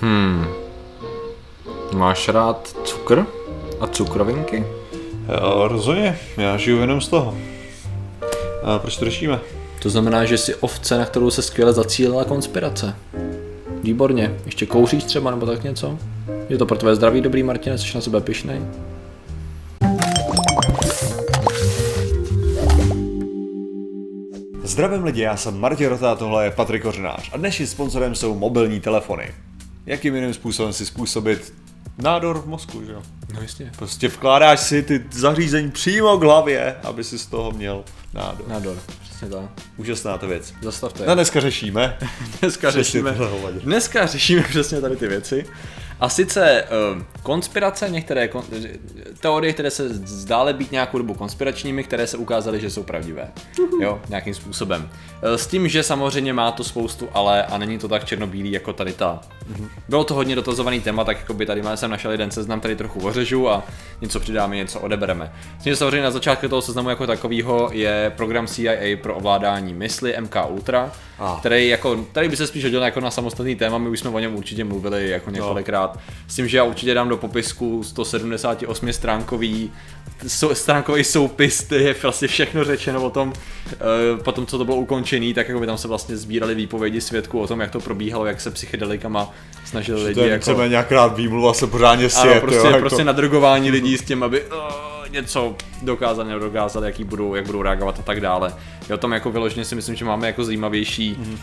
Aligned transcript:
Hmm. 0.00 0.46
Máš 1.92 2.28
rád 2.28 2.76
cukr 2.84 3.26
a 3.80 3.86
cukrovinky? 3.86 4.66
Jo, 5.28 5.68
rozhodně, 5.68 6.18
já 6.36 6.56
žiju 6.56 6.80
jenom 6.80 7.00
z 7.00 7.08
toho. 7.08 7.34
A 8.62 8.78
proč 8.78 8.96
to 8.96 9.04
řešíme? 9.04 9.40
To 9.82 9.90
znamená, 9.90 10.24
že 10.24 10.38
jsi 10.38 10.54
ovce, 10.54 10.98
na 10.98 11.04
kterou 11.04 11.30
se 11.30 11.42
skvěle 11.42 11.72
zacílila 11.72 12.24
konspirace. 12.24 12.96
Výborně. 13.82 14.36
Ještě 14.46 14.66
kouříš 14.66 15.04
třeba 15.04 15.30
nebo 15.30 15.46
tak 15.46 15.64
něco? 15.64 15.98
Je 16.48 16.58
to 16.58 16.66
pro 16.66 16.78
tvé 16.78 16.96
zdraví 16.96 17.20
dobrý, 17.20 17.42
Martine, 17.42 17.78
jsi 17.78 17.94
na 17.94 18.00
sebe 18.00 18.20
pišnej? 18.20 18.60
Zdravím 24.62 25.04
lidi, 25.04 25.22
já 25.22 25.36
jsem 25.36 25.60
Martin 25.60 25.88
Rota, 25.88 26.14
tohle 26.14 26.44
je 26.44 26.50
Patrik 26.50 26.82
Kořenář 26.82 27.30
a 27.32 27.36
dnešním 27.36 27.66
sponzorem 27.66 28.14
jsou 28.14 28.34
mobilní 28.34 28.80
telefony. 28.80 29.34
Jakým 29.86 30.14
jiným 30.14 30.34
způsobem 30.34 30.72
si 30.72 30.86
způsobit 30.86 31.54
nádor 31.98 32.38
v 32.38 32.46
mozku, 32.46 32.84
že 32.86 32.92
jo? 32.92 33.02
No 33.34 33.42
jistě. 33.42 33.70
Prostě 33.76 34.08
vkládáš 34.08 34.60
si 34.60 34.82
ty 34.82 35.04
zařízení 35.12 35.70
přímo 35.70 36.18
k 36.18 36.22
hlavě, 36.22 36.76
aby 36.82 37.04
si 37.04 37.18
z 37.18 37.26
toho 37.26 37.52
měl 37.52 37.84
nádor. 38.14 38.48
Nádor, 38.48 38.78
přesně 39.02 39.28
tak. 39.28 39.50
Úžasná 39.76 40.18
to 40.18 40.26
věc. 40.26 40.54
Zastavte. 40.62 41.06
No 41.06 41.14
dneska 41.14 41.40
řešíme. 41.40 41.98
Dneska 42.40 42.70
řešíme, 42.70 43.16
dneska 43.62 44.06
řešíme 44.06 44.42
přesně 44.42 44.80
tady 44.80 44.96
ty 44.96 45.08
věci. 45.08 45.46
A 46.00 46.08
sice 46.08 46.64
uh, 46.96 47.02
konspirace, 47.22 47.90
některé 47.90 48.28
kon, 48.28 48.42
teorie, 49.20 49.52
které 49.52 49.70
se 49.70 49.88
zdály 49.88 50.52
být 50.52 50.72
nějakou 50.72 50.98
dobu 50.98 51.14
konspiračními, 51.14 51.84
které 51.84 52.06
se 52.06 52.16
ukázaly, 52.16 52.60
že 52.60 52.70
jsou 52.70 52.82
pravdivé. 52.82 53.28
Jo, 53.80 54.00
nějakým 54.08 54.34
způsobem. 54.34 54.88
Eh, 55.22 55.38
S 55.38 55.46
tím, 55.46 55.68
že 55.68 55.82
samozřejmě 55.82 56.32
má 56.32 56.50
to 56.52 56.64
spoustu 56.64 57.08
ale 57.14 57.44
a 57.44 57.58
není 57.58 57.78
to 57.78 57.88
tak 57.88 58.04
černobílý 58.04 58.52
jako 58.52 58.72
tady 58.72 58.92
ta. 58.92 59.20
Bylo 59.88 60.04
to 60.04 60.14
hodně 60.14 60.36
dotazovaný 60.36 60.80
téma, 60.80 61.04
tak 61.04 61.18
jako 61.18 61.34
by 61.34 61.46
tady 61.46 61.62
máme 61.62 61.76
jsem 61.76 61.90
našel 61.90 62.10
jeden 62.12 62.30
seznam, 62.30 62.60
tady 62.60 62.76
trochu 62.76 63.00
ořežu 63.00 63.48
a 63.50 63.62
něco 64.00 64.20
přidáme, 64.20 64.56
něco 64.56 64.80
odebereme. 64.80 65.32
S 65.60 65.62
tím, 65.62 65.72
že 65.72 65.76
samozřejmě 65.76 66.02
na 66.02 66.10
začátku 66.10 66.48
toho 66.48 66.62
seznamu 66.62 66.88
jako 66.90 67.06
takového 67.06 67.68
je 67.72 68.12
program 68.16 68.46
CIA 68.46 68.96
pro 69.02 69.14
ovládání 69.14 69.74
mysli 69.74 70.14
MK 70.20 70.36
Ultra, 70.48 70.92
Ah. 71.18 71.38
který 71.40 71.68
jako, 71.68 72.04
tady 72.12 72.28
by 72.28 72.36
se 72.36 72.46
spíš 72.46 72.64
hodil 72.64 72.82
jako 72.82 73.00
na 73.00 73.10
samostatný 73.10 73.56
téma, 73.56 73.78
my 73.78 73.88
už 73.88 74.00
jsme 74.00 74.10
o 74.10 74.18
něm 74.18 74.36
určitě 74.36 74.64
mluvili 74.64 75.08
jako 75.10 75.30
několikrát. 75.30 75.85
S 76.28 76.34
tím, 76.34 76.48
že 76.48 76.56
já 76.56 76.64
určitě 76.64 76.94
dám 76.94 77.08
do 77.08 77.16
popisku 77.16 77.82
178 77.82 78.92
stránkový 78.92 79.70
stránkový 80.52 81.04
soupis, 81.04 81.66
kde 81.68 81.76
je 81.76 81.94
vlastně 82.02 82.28
všechno 82.28 82.64
řečeno 82.64 83.02
o 83.02 83.10
tom, 83.10 83.28
uh, 83.28 84.22
potom 84.22 84.46
co 84.46 84.58
to 84.58 84.64
bylo 84.64 84.76
ukončený, 84.76 85.34
tak 85.34 85.48
jako 85.48 85.60
by 85.60 85.66
tam 85.66 85.78
se 85.78 85.88
vlastně 85.88 86.16
sbírali 86.16 86.54
výpovědi 86.54 87.00
svědků 87.00 87.40
o 87.40 87.46
tom, 87.46 87.60
jak 87.60 87.70
to 87.70 87.80
probíhalo, 87.80 88.26
jak 88.26 88.40
se 88.40 88.50
psychedelikama 88.50 89.32
snažili 89.64 90.00
To 90.00 90.06
lidi 90.06 90.20
je 90.20 90.28
jako... 90.28 90.64
nějaká 90.66 91.06
výmluva 91.06 91.54
se 91.54 91.66
pořádně 91.66 92.10
sjet, 92.10 92.32
Ano, 92.32 92.40
prostě, 92.40 92.58
jo, 92.58 92.66
jako... 92.66 92.80
prostě 92.80 93.04
nadrogování 93.04 93.70
lidí 93.70 93.98
s 93.98 94.02
tím, 94.02 94.22
aby 94.22 94.42
uh, 94.44 94.56
něco 95.10 95.56
dokázali, 95.82 96.28
nedokázali, 96.28 96.86
jaký 96.86 97.04
budou, 97.04 97.34
jak 97.34 97.46
budou 97.46 97.62
reagovat 97.62 97.98
a 97.98 98.02
tak 98.02 98.20
dále. 98.20 98.54
Jo, 98.90 98.96
tam 98.96 99.12
jako 99.12 99.30
vyloženě 99.30 99.64
si 99.64 99.74
myslím, 99.74 99.96
že 99.96 100.04
máme 100.04 100.26
jako 100.26 100.44
zajímavější 100.44 101.14
mm-hmm. 101.14 101.38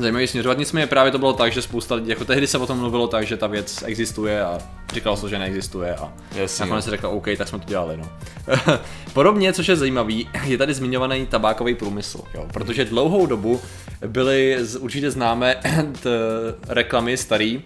Zajímavý 0.00 0.26
směřovat, 0.26 0.58
nicméně 0.58 0.86
právě 0.86 1.12
to 1.12 1.18
bylo 1.18 1.32
tak, 1.32 1.52
že 1.52 1.62
spousta 1.62 1.94
lidí, 1.94 2.08
jako 2.08 2.24
tehdy 2.24 2.46
se 2.46 2.58
o 2.58 2.66
tom 2.66 2.78
mluvilo 2.78 3.08
tak, 3.08 3.26
že 3.26 3.36
ta 3.36 3.46
věc 3.46 3.84
existuje 3.86 4.42
a 4.44 4.58
říkalo 4.94 5.16
se, 5.16 5.28
že 5.28 5.38
neexistuje 5.38 5.94
a 5.94 6.12
Jasně, 6.34 6.62
nakonec 6.62 6.84
se 6.84 6.90
řeklo 6.90 7.10
OK, 7.10 7.26
tak 7.38 7.48
jsme 7.48 7.58
to 7.58 7.64
dělali, 7.68 7.96
no. 7.96 8.08
Podobně, 9.12 9.52
což 9.52 9.68
je 9.68 9.76
zajímavý, 9.76 10.28
je 10.44 10.58
tady 10.58 10.74
zmiňovaný 10.74 11.26
tabákový 11.26 11.74
průmysl, 11.74 12.20
jo, 12.34 12.46
protože 12.52 12.84
dlouhou 12.84 13.26
dobu 13.26 13.60
byly 14.06 14.56
z, 14.60 14.76
určitě 14.76 15.10
známé 15.10 15.56
t, 16.02 16.10
reklamy 16.68 17.16
starý, 17.16 17.62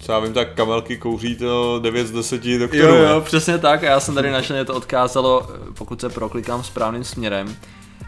Co 0.00 0.12
já 0.12 0.18
vím, 0.18 0.32
tak 0.32 0.54
kamelky 0.54 0.96
kouří 0.96 1.36
to 1.36 1.78
9 1.82 2.06
z 2.06 2.10
10 2.10 2.58
doktorů. 2.58 2.82
Jo, 2.82 2.94
jo, 2.94 3.20
přesně 3.20 3.58
tak. 3.58 3.84
A 3.84 3.86
já 3.86 4.00
jsem 4.00 4.14
tady 4.14 4.30
našel, 4.30 4.56
že 4.56 4.64
to 4.64 4.74
odkázalo, 4.74 5.50
pokud 5.74 6.00
se 6.00 6.08
proklikám 6.08 6.64
správným 6.64 7.04
směrem, 7.04 7.56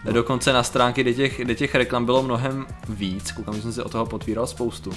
dokonce 0.05 0.53
na 0.53 0.62
stránky, 0.62 1.00
kde 1.00 1.15
těch, 1.15 1.41
kde 1.41 1.55
těch 1.55 1.75
reklam 1.75 2.05
bylo 2.05 2.22
mnohem 2.22 2.66
víc. 2.88 3.33
Koukám, 3.33 3.55
že 3.55 3.62
jsem 3.62 3.72
si 3.72 3.83
o 3.83 3.88
toho 3.88 4.06
potvíral 4.06 4.47
spoustu. 4.47 4.93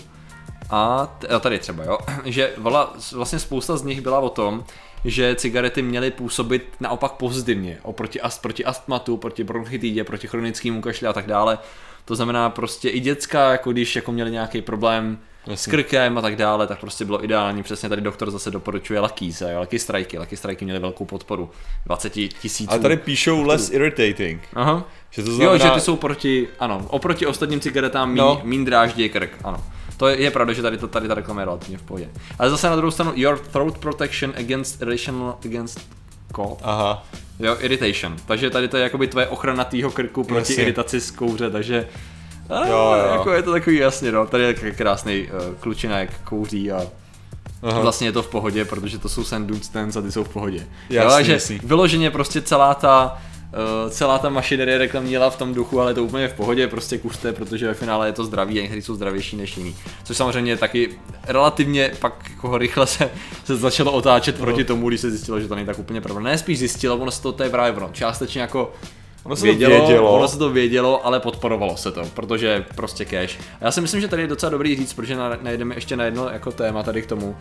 A 0.69 1.05
t- 1.19 1.39
tady 1.39 1.59
třeba, 1.59 1.83
jo, 1.83 1.97
že 2.25 2.53
vola, 2.57 2.93
vlastně 3.13 3.39
spousta 3.39 3.77
z 3.77 3.83
nich 3.83 4.01
byla 4.01 4.19
o 4.19 4.29
tom, 4.29 4.63
že 5.05 5.35
cigarety 5.35 5.81
měly 5.81 6.11
působit 6.11 6.67
naopak 6.79 7.11
pozitivně, 7.11 7.79
oproti 7.83 8.21
ast, 8.21 8.41
proti 8.41 8.65
astmatu, 8.65 9.17
proti 9.17 9.43
bronchitidě, 9.43 10.03
proti 10.03 10.27
chronickému 10.27 10.81
kašli 10.81 11.07
a 11.07 11.13
tak 11.13 11.27
dále. 11.27 11.57
To 12.05 12.15
znamená 12.15 12.49
prostě 12.49 12.89
i 12.89 12.99
děcka, 12.99 13.51
jako 13.51 13.71
když 13.71 13.95
jako 13.95 14.11
měli 14.11 14.31
nějaký 14.31 14.61
problém 14.61 15.19
s 15.47 15.65
krkem 15.65 16.17
a 16.17 16.21
tak 16.21 16.35
dále, 16.35 16.67
tak 16.67 16.79
prostě 16.79 17.05
bylo 17.05 17.23
ideální. 17.23 17.63
Přesně 17.63 17.89
tady 17.89 18.01
doktor 18.01 18.31
zase 18.31 18.51
doporučuje 18.51 18.99
Lucky's, 18.99 19.41
jo, 19.41 19.59
Lucky 19.59 19.79
Strike. 19.79 20.19
Lucky 20.19 20.37
Strike 20.37 20.65
měly 20.65 20.79
velkou 20.79 21.05
podporu. 21.05 21.49
20 21.85 22.09
tisíců. 22.09 22.73
A 22.73 22.77
tady 22.77 22.97
píšou 22.97 23.43
less 23.43 23.69
irritating. 23.71 24.41
Aha. 24.53 24.83
Že 25.09 25.23
to 25.23 25.29
Jo, 25.29 25.35
znamená, 25.35 25.57
že 25.65 25.71
ty 25.71 25.79
jsou 25.81 25.95
proti, 25.95 26.47
ano, 26.59 26.85
oproti 26.89 27.25
ostatním 27.25 27.59
cigaretám 27.59 28.09
mín, 28.09 28.17
No. 28.17 28.41
mín 28.43 28.65
dráždí 28.65 29.09
krk, 29.09 29.31
ano. 29.43 29.63
To 29.97 30.07
je, 30.07 30.21
je 30.21 30.31
pravda, 30.31 30.53
že 30.53 30.61
tady, 30.61 30.77
to, 30.77 30.87
tady 30.87 31.07
ta 31.07 31.13
reklama 31.13 31.41
je 31.41 31.45
relativně 31.45 31.77
v 31.77 31.81
pohodě. 31.81 32.09
Ale 32.39 32.49
zase 32.49 32.69
na 32.69 32.75
druhou 32.75 32.91
stranu, 32.91 33.11
your 33.15 33.39
throat 33.39 33.77
protection 33.77 34.33
against 34.37 34.81
irritation 34.81 35.33
against 35.45 35.79
cough. 36.35 36.59
Aha. 36.63 37.05
Jo, 37.39 37.57
irritation. 37.59 38.15
Takže 38.25 38.49
tady 38.49 38.67
to 38.67 38.77
je 38.77 38.83
jakoby 38.83 39.07
tvoje 39.07 39.27
ochrana 39.27 39.63
týho 39.63 39.91
krku 39.91 40.23
proti 40.23 40.51
Jasně. 40.51 40.63
iritaci 40.63 41.01
z 41.01 41.11
kouře, 41.11 41.49
takže 41.49 41.87
a, 42.49 42.67
Jo, 42.67 42.95
jo. 42.97 43.11
jako 43.11 43.31
je 43.31 43.41
to 43.43 43.51
takový 43.51 43.77
jasně, 43.77 44.11
no. 44.11 44.25
Tady 44.27 44.43
je 44.43 44.53
krásný 44.53 45.27
uh, 45.49 45.55
klučina, 45.59 45.99
jak 45.99 46.09
kouří 46.23 46.71
a 46.71 46.81
Aha. 47.63 47.79
vlastně 47.79 48.07
je 48.07 48.11
to 48.11 48.23
v 48.23 48.27
pohodě, 48.27 48.65
protože 48.65 48.97
to 48.97 49.09
jsou 49.09 49.23
Sandun 49.23 49.61
Stance 49.61 49.99
a 49.99 50.01
ty 50.01 50.11
jsou 50.11 50.23
v 50.23 50.29
pohodě. 50.29 50.67
Jasný, 50.89 51.11
jo, 51.11 51.17
a 51.17 51.21
že 51.21 51.33
jasný. 51.33 51.59
vyloženě 51.63 52.11
prostě 52.11 52.41
celá 52.41 52.73
ta 52.73 53.17
uh, 53.85 53.89
celá 53.91 54.17
ta 54.19 54.29
mašinerie 54.29 54.77
reklamní 54.77 55.11
jela 55.11 55.29
v 55.29 55.35
tom 55.37 55.53
duchu, 55.53 55.81
ale 55.81 55.91
je 55.91 55.95
to 55.95 56.03
úplně 56.03 56.27
v 56.27 56.33
pohodě, 56.33 56.67
prostě 56.67 56.97
kuřte, 56.97 57.33
protože 57.33 57.67
ve 57.67 57.73
finále 57.73 58.07
je 58.07 58.13
to 58.13 58.25
zdraví 58.25 58.59
a 58.59 58.61
někteří 58.61 58.81
jsou 58.81 58.95
zdravější 58.95 59.35
než 59.37 59.57
jiný. 59.57 59.75
Což 60.03 60.17
samozřejmě 60.17 60.57
taky 60.57 60.89
relativně 61.27 61.91
pak 61.99 62.29
jako 62.29 62.57
rychle 62.57 62.87
se, 62.87 63.09
se 63.45 63.55
začalo 63.55 63.91
otáčet 63.91 64.39
No. 64.39 64.45
proti 64.45 64.63
tomu, 64.63 64.89
když 64.89 65.01
se 65.01 65.09
zjistilo, 65.11 65.39
že 65.39 65.47
to 65.47 65.55
není 65.55 65.67
tak 65.67 65.79
úplně 65.79 66.01
pravda. 66.01 66.21
Ne, 66.21 66.37
spíš 66.37 66.59
zjistilo, 66.59 66.97
ono 66.97 67.11
se 67.11 67.21
to, 67.21 67.31
to 67.31 67.43
je 67.43 67.49
právě 67.49 67.71
ono. 67.77 67.89
Částečně 67.93 68.41
jako 68.41 68.73
Ono 69.23 69.35
se 69.35 69.39
to 69.41 69.45
vědělo. 69.45 70.11
ono 70.17 70.27
se 70.27 70.37
to 70.37 70.49
vědělo, 70.49 71.05
ale 71.05 71.19
podporovalo 71.19 71.77
se 71.77 71.91
to, 71.91 72.05
protože 72.13 72.65
prostě 72.75 73.05
cash. 73.05 73.37
A 73.61 73.65
já 73.65 73.71
si 73.71 73.81
myslím, 73.81 74.01
že 74.01 74.07
tady 74.07 74.21
je 74.21 74.27
docela 74.27 74.49
dobrý 74.49 74.75
říct, 74.75 74.93
protože 74.93 75.15
na- 75.15 75.37
najdeme 75.41 75.75
ještě 75.75 75.95
na 75.95 76.03
jedno 76.05 76.29
jako 76.29 76.51
téma 76.51 76.83
tady 76.83 77.01
k 77.01 77.05
tomu, 77.05 77.35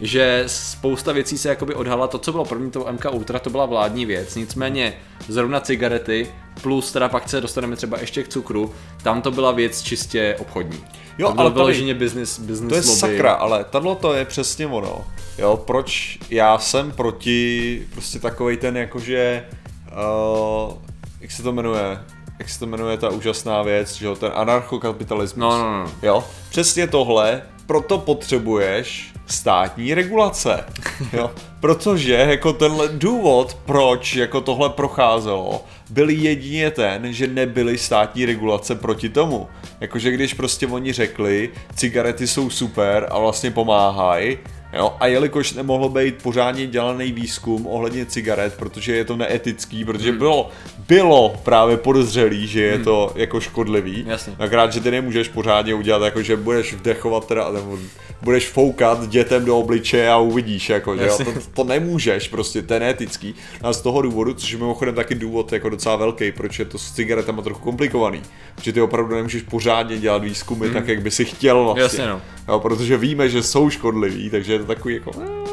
že 0.00 0.44
spousta 0.46 1.12
věcí 1.12 1.38
se 1.38 1.48
jakoby 1.48 1.74
odhala, 1.74 2.06
to, 2.06 2.18
co 2.18 2.32
bylo 2.32 2.44
první, 2.44 2.70
to 2.70 2.86
MK 2.92 3.04
Ultra, 3.12 3.38
to 3.38 3.50
byla 3.50 3.66
vládní 3.66 4.06
věc, 4.06 4.34
nicméně 4.34 4.94
zrovna 5.28 5.60
cigarety, 5.60 6.26
plus 6.62 6.92
teda 6.92 7.08
pak 7.08 7.28
se 7.28 7.40
dostaneme 7.40 7.76
třeba 7.76 7.98
ještě 8.00 8.22
k 8.22 8.28
cukru, 8.28 8.74
tam 9.02 9.22
to 9.22 9.30
byla 9.30 9.52
věc 9.52 9.82
čistě 9.82 10.36
obchodní. 10.38 10.84
Jo, 11.18 11.32
to 11.32 11.40
ale 11.40 11.50
tady- 11.50 11.54
vyloženě 11.60 11.94
business, 11.94 12.38
business 12.38 12.68
To 12.68 12.74
je 12.74 12.80
lobby. 12.80 13.00
sakra, 13.00 13.32
ale 13.32 13.64
tohle 13.70 13.96
to 13.96 14.14
je 14.14 14.24
přesně 14.24 14.66
ono. 14.66 15.04
Jo, 15.38 15.56
proč 15.56 16.18
já 16.30 16.58
jsem 16.58 16.92
proti 16.92 17.82
prostě 17.92 18.18
takovej 18.18 18.56
ten 18.56 18.76
jakože, 18.76 19.46
uh, 19.92 20.72
jak 21.20 21.30
se 21.30 21.42
to 21.42 21.52
jmenuje, 21.52 21.98
jak 22.38 22.48
se 22.48 22.58
to 22.58 22.66
jmenuje 22.66 22.96
ta 22.96 23.08
úžasná 23.08 23.62
věc, 23.62 23.94
že 23.94 24.06
jo, 24.06 24.16
ten 24.16 24.32
anarchokapitalismus. 24.34 25.40
No, 25.40 25.58
no, 25.58 25.84
no. 25.84 25.90
Jo, 26.02 26.24
přesně 26.50 26.86
tohle, 26.86 27.42
proto 27.66 27.98
potřebuješ 27.98 29.12
státní 29.26 29.94
regulace, 29.94 30.64
jo, 31.12 31.30
protože 31.60 32.12
jako 32.12 32.52
tenhle 32.52 32.88
důvod, 32.88 33.58
proč 33.66 34.16
jako 34.16 34.40
tohle 34.40 34.70
procházelo, 34.70 35.64
byl 35.90 36.10
jedině 36.10 36.70
ten, 36.70 37.12
že 37.12 37.26
nebyly 37.26 37.78
státní 37.78 38.24
regulace 38.24 38.74
proti 38.74 39.08
tomu. 39.08 39.48
Jakože 39.80 40.10
když 40.10 40.34
prostě 40.34 40.66
oni 40.66 40.92
řekli, 40.92 41.50
cigarety 41.74 42.26
jsou 42.26 42.50
super 42.50 43.06
a 43.10 43.18
vlastně 43.18 43.50
pomáhají, 43.50 44.38
Jo, 44.78 44.96
a 45.00 45.06
jelikož 45.06 45.52
nemohlo 45.52 45.88
být 45.88 46.22
pořádně 46.22 46.66
dělaný 46.66 47.12
výzkum 47.12 47.66
ohledně 47.66 48.06
cigaret, 48.06 48.54
protože 48.54 48.96
je 48.96 49.04
to 49.04 49.16
neetický, 49.16 49.84
protože 49.84 50.08
Hmm. 50.08 50.18
bylo, 50.18 50.50
bylo 50.88 51.34
právě 51.42 51.76
podezřelý, 51.76 52.46
že 52.46 52.62
je 52.62 52.78
to 52.78 53.12
jako 53.14 53.40
škodlivý. 53.40 54.04
Jasně. 54.06 54.34
Akorát, 54.38 54.72
že 54.72 54.80
ty 54.80 54.90
nemůžeš 54.90 55.28
pořádně 55.28 55.74
udělat, 55.74 56.02
jako 56.02 56.22
že 56.22 56.36
budeš 56.36 56.74
vdechovat 56.74 57.26
teda, 57.26 57.50
nebo 57.52 57.78
budeš 58.22 58.48
foukat 58.48 59.08
dětem 59.08 59.44
do 59.44 59.58
obličeje 59.58 60.10
a 60.10 60.18
uvidíš, 60.18 60.68
jako, 60.68 60.96
že 60.96 61.06
jo? 61.06 61.18
To, 61.24 61.32
to, 61.54 61.64
nemůžeš, 61.64 62.28
prostě, 62.28 62.62
to 62.62 62.74
je 62.74 62.80
neetický. 62.80 63.34
A 63.62 63.72
z 63.72 63.80
toho 63.80 64.02
důvodu, 64.02 64.34
což 64.34 64.50
je 64.52 64.58
mimochodem 64.58 64.94
taky 64.94 65.14
důvod 65.14 65.52
jako 65.52 65.68
docela 65.68 65.96
velký, 65.96 66.32
proč 66.32 66.58
je 66.58 66.64
to 66.64 66.78
s 66.78 66.92
cigaretama 66.92 67.42
trochu 67.42 67.60
komplikovaný. 67.60 68.22
Protože 68.54 68.72
ty 68.72 68.80
opravdu 68.80 69.14
nemůžeš 69.14 69.42
pořádně 69.42 69.98
dělat 69.98 70.22
výzkumy 70.22 70.70
tak, 70.70 70.88
jak 70.88 71.02
by 71.02 71.10
si 71.10 71.24
chtěl 71.24 71.64
vlastně. 71.64 71.82
Jasně, 71.82 72.06
no. 72.06 72.20
Jo, 72.48 72.60
protože 72.60 72.96
víme, 72.96 73.28
že 73.28 73.42
jsou 73.42 73.70
škodliví, 73.70 74.30
takže 74.30 74.52
je 74.52 74.58
to 74.58 74.64
takový 74.68 74.94
jako... 74.94 75.10
eh, 75.24 75.48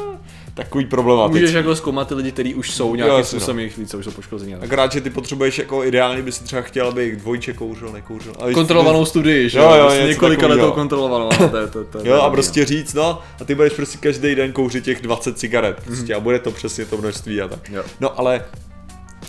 takový 0.54 0.84
problematický. 0.86 1.40
Můžeš 1.40 1.54
jako 1.54 1.76
zkoumat 1.76 2.08
ty 2.08 2.14
lidi, 2.14 2.32
kteří 2.32 2.54
už 2.54 2.70
jsou 2.70 2.94
nějakým 2.94 3.18
no. 3.18 3.24
způsobem 3.24 3.58
jejich 3.58 3.78
více, 3.78 3.96
už 3.96 4.04
jsou 4.04 4.10
poškození. 4.10 4.54
ale- 4.54 4.64
Akorát, 4.64 4.92
že 4.92 5.00
ty 5.00 5.10
potřebuješ 5.10 5.58
jako 5.58 5.84
ideálně 5.84 6.22
by 6.22 6.32
si 6.32 6.44
třeba 6.44 6.62
chtěl, 6.62 6.88
aby 6.88 7.16
dvojče 7.16 7.52
kouřil, 7.52 7.88
nekouřil. 7.92 8.32
A 8.38 8.52
Kontrolovanou 8.54 9.04
studii, 9.04 9.48
že 9.48 9.58
Jo, 9.58 9.64
jo, 9.64 9.80
Prostě 9.84 9.98
něco 10.00 10.08
několika 10.12 10.46
letou 10.46 10.70
kontrolovanou. 10.72 11.28
To, 11.50 11.56
je- 11.56 11.66
to, 11.66 11.84
to, 11.84 11.98
Jo, 12.04 12.14
a 12.20 12.30
prostě 12.30 12.64
říct, 12.64 12.94
no, 12.94 13.18
a 13.40 13.44
ty 13.44 13.54
budeš 13.54 13.72
prostě 13.72 13.98
každý 13.98 14.34
den 14.34 14.52
kouřit 14.52 14.84
těch 14.84 15.02
20 15.02 15.38
cigaret, 15.38 15.76
prostě, 15.84 16.12
Mhm. 16.12 16.16
a 16.16 16.20
bude 16.20 16.38
to 16.38 16.50
přesně 16.50 16.84
to 16.84 16.96
množství 16.96 17.40
a 17.40 17.48
tak. 17.48 17.70
Jo. 17.70 17.82
No, 18.00 18.18
ale 18.20 18.44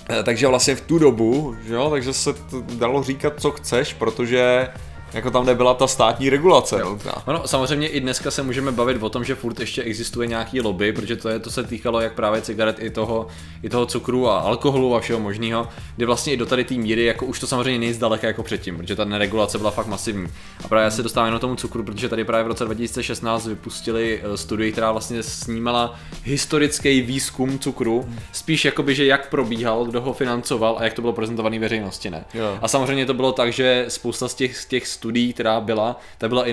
eh, 0.10 0.24
takže 0.24 0.48
vlastně 0.48 0.76
v 0.76 0.82
tu 0.82 1.00
dobu, 1.00 1.56
že 1.68 1.74
jo, 1.74 1.90
takže 1.90 2.14
se 2.14 2.34
dalo 2.78 3.04
říkat, 3.04 3.34
co 3.38 3.52
chceš, 3.52 3.94
protože 3.94 4.68
jako 5.14 5.32
tam 5.32 5.46
nebyla 5.46 5.74
ta 5.74 5.88
státní 5.88 6.30
regulace. 6.30 6.84
nutná. 6.84 7.14
Ono, 7.26 7.48
samozřejmě 7.48 7.88
i 7.88 8.00
dneska 8.00 8.32
se 8.32 8.44
můžeme 8.44 8.72
bavit 8.72 9.04
o 9.04 9.10
tom, 9.10 9.24
že 9.24 9.36
furt 9.36 9.60
ještě 9.60 9.84
existuje 9.84 10.28
nějaký 10.28 10.62
lobby, 10.62 10.94
protože 10.94 11.16
to, 11.16 11.30
je, 11.30 11.40
to 11.40 11.52
se 11.52 11.64
týkalo 11.64 12.02
jak 12.02 12.14
právě 12.14 12.42
cigaret, 12.42 12.80
i 12.80 12.90
toho, 12.90 13.28
i 13.64 13.70
toho 13.70 13.86
cukru 13.86 14.30
a 14.30 14.40
alkoholu 14.40 14.96
a 14.96 15.00
všeho 15.00 15.20
možného, 15.20 15.68
kdy 15.96 16.06
vlastně 16.06 16.34
i 16.34 16.38
do 16.38 16.46
tady 16.46 16.64
té 16.64 16.74
míry, 16.74 17.06
jako 17.06 17.26
už 17.26 17.40
to 17.40 17.48
samozřejmě 17.48 17.80
není 17.80 17.94
zdaleka 17.94 18.28
jako 18.28 18.44
předtím, 18.44 18.78
protože 18.78 18.96
ta 18.96 19.06
neregulace 19.06 19.58
byla 19.58 19.72
fakt 19.72 19.88
masivní. 19.88 20.28
A 20.66 20.68
právě 20.68 20.84
já 20.84 20.92
se 20.92 21.04
dostávám 21.04 21.28
jenom 21.28 21.40
tomu 21.40 21.56
cukru, 21.56 21.84
protože 21.84 22.10
tady 22.10 22.24
právě 22.24 22.44
v 22.44 22.48
roce 22.48 22.66
2016 22.66 23.48
vypustili 23.48 24.22
eh, 24.24 24.38
studii, 24.38 24.72
která 24.72 24.92
vlastně 24.92 25.24
snímala 25.24 26.00
historický 26.24 27.02
výzkum 27.02 27.60
cukru, 27.60 28.10
spíš 28.32 28.66
jakoby, 28.66 28.96
že 28.96 29.06
jak 29.06 29.30
probíhal, 29.30 29.86
kdo 29.86 30.02
ho 30.02 30.14
financoval 30.14 30.76
a 30.80 30.84
jak 30.84 30.94
to 30.94 31.02
bylo 31.02 31.14
prezentované 31.14 31.60
veřejnosti, 31.60 32.10
ne? 32.10 32.26
Jo. 32.34 32.60
A 32.62 32.68
samozřejmě 32.68 33.06
to 33.06 33.14
bylo 33.14 33.32
tak, 33.32 33.54
že 33.54 33.86
spousta 33.88 34.28
z 34.28 34.36
těch, 34.36 34.58
z 34.58 34.66
těch 34.66 34.88
studií, 34.98 35.34
která 35.34 35.62
byla, 35.62 36.00
ta 36.18 36.28
byla 36.28 36.46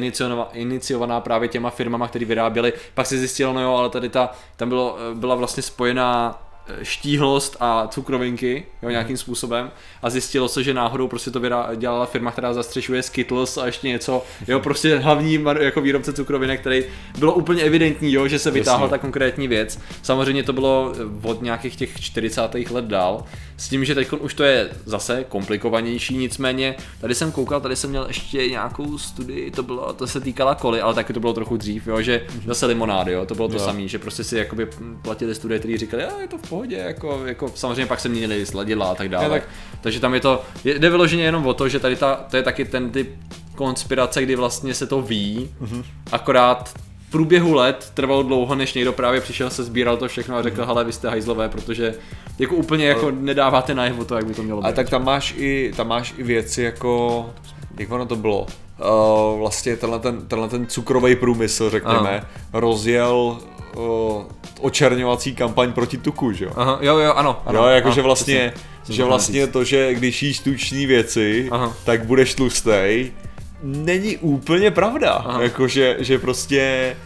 iniciovaná, 0.52 1.20
právě 1.20 1.48
těma 1.48 1.70
firmama, 1.70 2.08
které 2.08 2.24
vyráběly. 2.24 2.72
Pak 2.94 3.06
se 3.06 3.18
zjistilo, 3.18 3.52
no 3.52 3.60
jo, 3.60 3.74
ale 3.74 3.90
tady 3.90 4.08
ta, 4.08 4.30
tam 4.56 4.68
bylo, 4.68 4.96
byla 5.14 5.34
vlastně 5.34 5.62
spojená 5.62 6.40
eh, 6.40 6.43
štíhlost 6.82 7.56
a 7.60 7.88
cukrovinky, 7.88 8.66
jo, 8.82 8.90
nějakým 8.90 9.16
způsobem. 9.16 9.70
A 10.02 10.10
zjistilo 10.10 10.48
se, 10.48 10.62
že 10.62 10.74
náhodou 10.74 11.08
prostě 11.08 11.30
to 11.30 11.40
dělala 11.76 12.06
firma, 12.06 12.30
která 12.30 12.52
zastřešuje 12.52 13.02
Skittles 13.02 13.58
a 13.58 13.66
ještě 13.66 13.88
něco, 13.88 14.24
jo, 14.48 14.60
prostě 14.60 14.98
hlavní 14.98 15.44
jako 15.60 15.80
výrobce 15.80 16.12
cukrovinek, 16.12 16.60
který 16.60 16.84
bylo 17.18 17.34
úplně 17.34 17.62
evidentní, 17.62 18.12
jo, 18.12 18.28
že 18.28 18.38
se 18.38 18.50
vytáhla 18.50 18.88
ta 18.88 18.98
konkrétní 18.98 19.48
věc. 19.48 19.78
Samozřejmě 20.02 20.42
to 20.42 20.52
bylo 20.52 20.92
eh, 20.96 21.28
od 21.28 21.42
nějakých 21.42 21.76
těch 21.76 22.00
40. 22.00 22.54
let 22.70 22.84
dál, 22.84 23.24
s 23.56 23.68
tím, 23.68 23.84
že 23.84 23.94
teď 23.94 24.12
už 24.12 24.34
to 24.34 24.44
je 24.44 24.70
zase 24.84 25.24
komplikovanější, 25.28 26.16
nicméně 26.16 26.74
tady 27.00 27.14
jsem 27.14 27.32
koukal, 27.32 27.60
tady 27.60 27.76
jsem 27.76 27.90
měl 27.90 28.04
ještě 28.06 28.48
nějakou 28.48 28.98
studii, 28.98 29.50
to 29.50 29.62
bylo, 29.62 29.92
to 29.92 30.06
se 30.06 30.20
týkala 30.20 30.54
koly, 30.54 30.80
ale 30.80 30.94
taky 30.94 31.12
to 31.12 31.20
bylo 31.20 31.32
trochu 31.32 31.56
dřív, 31.56 31.86
jo, 31.86 32.02
že 32.02 32.26
zase 32.46 32.66
limonády, 32.66 33.12
jo, 33.12 33.26
to 33.26 33.34
bylo 33.34 33.48
to 33.48 33.58
samé, 33.58 33.88
že 33.88 33.98
prostě 33.98 34.24
si 34.24 34.36
jakoby 34.36 34.68
platili 35.02 35.34
studie, 35.34 35.58
které 35.58 35.78
říkali, 35.78 36.04
a 36.04 36.20
je 36.20 36.28
to 36.28 36.38
v 36.38 36.42
pohodě, 36.54 36.76
jako, 36.76 37.20
jako 37.26 37.52
samozřejmě 37.54 37.86
pak 37.86 38.00
se 38.00 38.08
měnili 38.08 38.46
sladidla 38.46 38.86
a 38.86 38.94
tak 38.94 39.08
dále. 39.08 39.28
Tak- 39.28 39.48
Takže 39.80 40.00
tam 40.00 40.14
je 40.14 40.20
to, 40.20 40.42
je, 40.64 40.78
jde 40.78 40.90
vyloženě 40.90 41.22
jenom 41.24 41.46
o 41.46 41.54
to, 41.54 41.68
že 41.68 41.78
tady 41.80 41.96
ta, 41.96 42.14
to 42.30 42.36
je 42.36 42.42
taky 42.42 42.64
ten 42.64 42.90
typ 42.90 43.10
konspirace, 43.54 44.22
kdy 44.22 44.36
vlastně 44.36 44.74
se 44.74 44.86
to 44.86 45.02
ví, 45.02 45.50
Mhm. 45.60 45.82
akorát 46.12 46.68
v 47.08 47.10
průběhu 47.10 47.54
let 47.54 47.90
trvalo 47.94 48.22
dlouho, 48.22 48.54
než 48.54 48.74
někdo 48.74 48.92
právě 48.92 49.20
přišel, 49.20 49.50
se 49.50 49.64
sbíral 49.64 49.96
to 49.96 50.08
všechno 50.08 50.36
a 50.36 50.42
řekl, 50.42 50.56
Mhm. 50.60 50.66
hele, 50.66 50.84
vy 50.84 50.92
jste 50.92 51.08
hajzlové, 51.08 51.48
protože 51.48 51.94
jako 52.38 52.54
úplně 52.54 52.86
jako 52.86 53.10
nedáváte 53.10 53.74
najevo 53.74 54.04
to, 54.04 54.14
jak 54.16 54.26
by 54.26 54.34
to 54.34 54.42
mělo 54.42 54.60
být. 54.62 54.68
A 54.68 54.72
tak 54.72 54.90
tam 54.90 55.04
máš 55.04 55.34
i, 55.38 55.72
tam 55.76 55.88
máš 55.88 56.14
i 56.18 56.22
věci 56.22 56.62
jako, 56.62 57.26
jak 57.78 57.90
ono 57.92 58.06
to 58.06 58.16
bylo, 58.16 58.40
uh, 58.42 59.38
vlastně 59.38 59.76
tenhle 59.76 59.98
ten, 59.98 60.26
tenhle 60.26 60.48
ten 60.48 60.66
cukrový 60.66 61.16
průmysl, 61.16 61.70
řekněme, 61.70 62.22
rozjel 62.52 63.38
uh, 63.76 64.22
očerňovací 64.60 65.34
kampaň 65.34 65.72
proti 65.72 65.96
tuku, 65.98 66.32
že 66.32 66.44
jo? 66.44 66.50
Aha, 66.56 66.78
jo, 66.80 66.98
jo, 66.98 67.12
ano. 67.16 67.42
ano 67.46 67.60
Jo, 67.62 67.66
jakože 67.68 68.00
ano, 68.00 68.06
vlastně, 68.08 68.52
přesně. 68.82 68.94
že 68.94 69.04
vlastně 69.04 69.46
to, 69.46 69.64
že 69.64 69.94
když 69.94 70.22
jíš 70.22 70.38
tučné 70.40 70.86
věci, 70.86 71.48
Aha. 71.50 71.72
tak 71.84 72.04
budeš 72.04 72.34
tlustej, 72.34 73.12
není 73.62 74.16
úplně 74.16 74.70
pravda. 74.70 75.10
Aha. 75.12 75.42
Jakože, 75.42 75.96
že 75.98 76.18
prostě... 76.18 76.96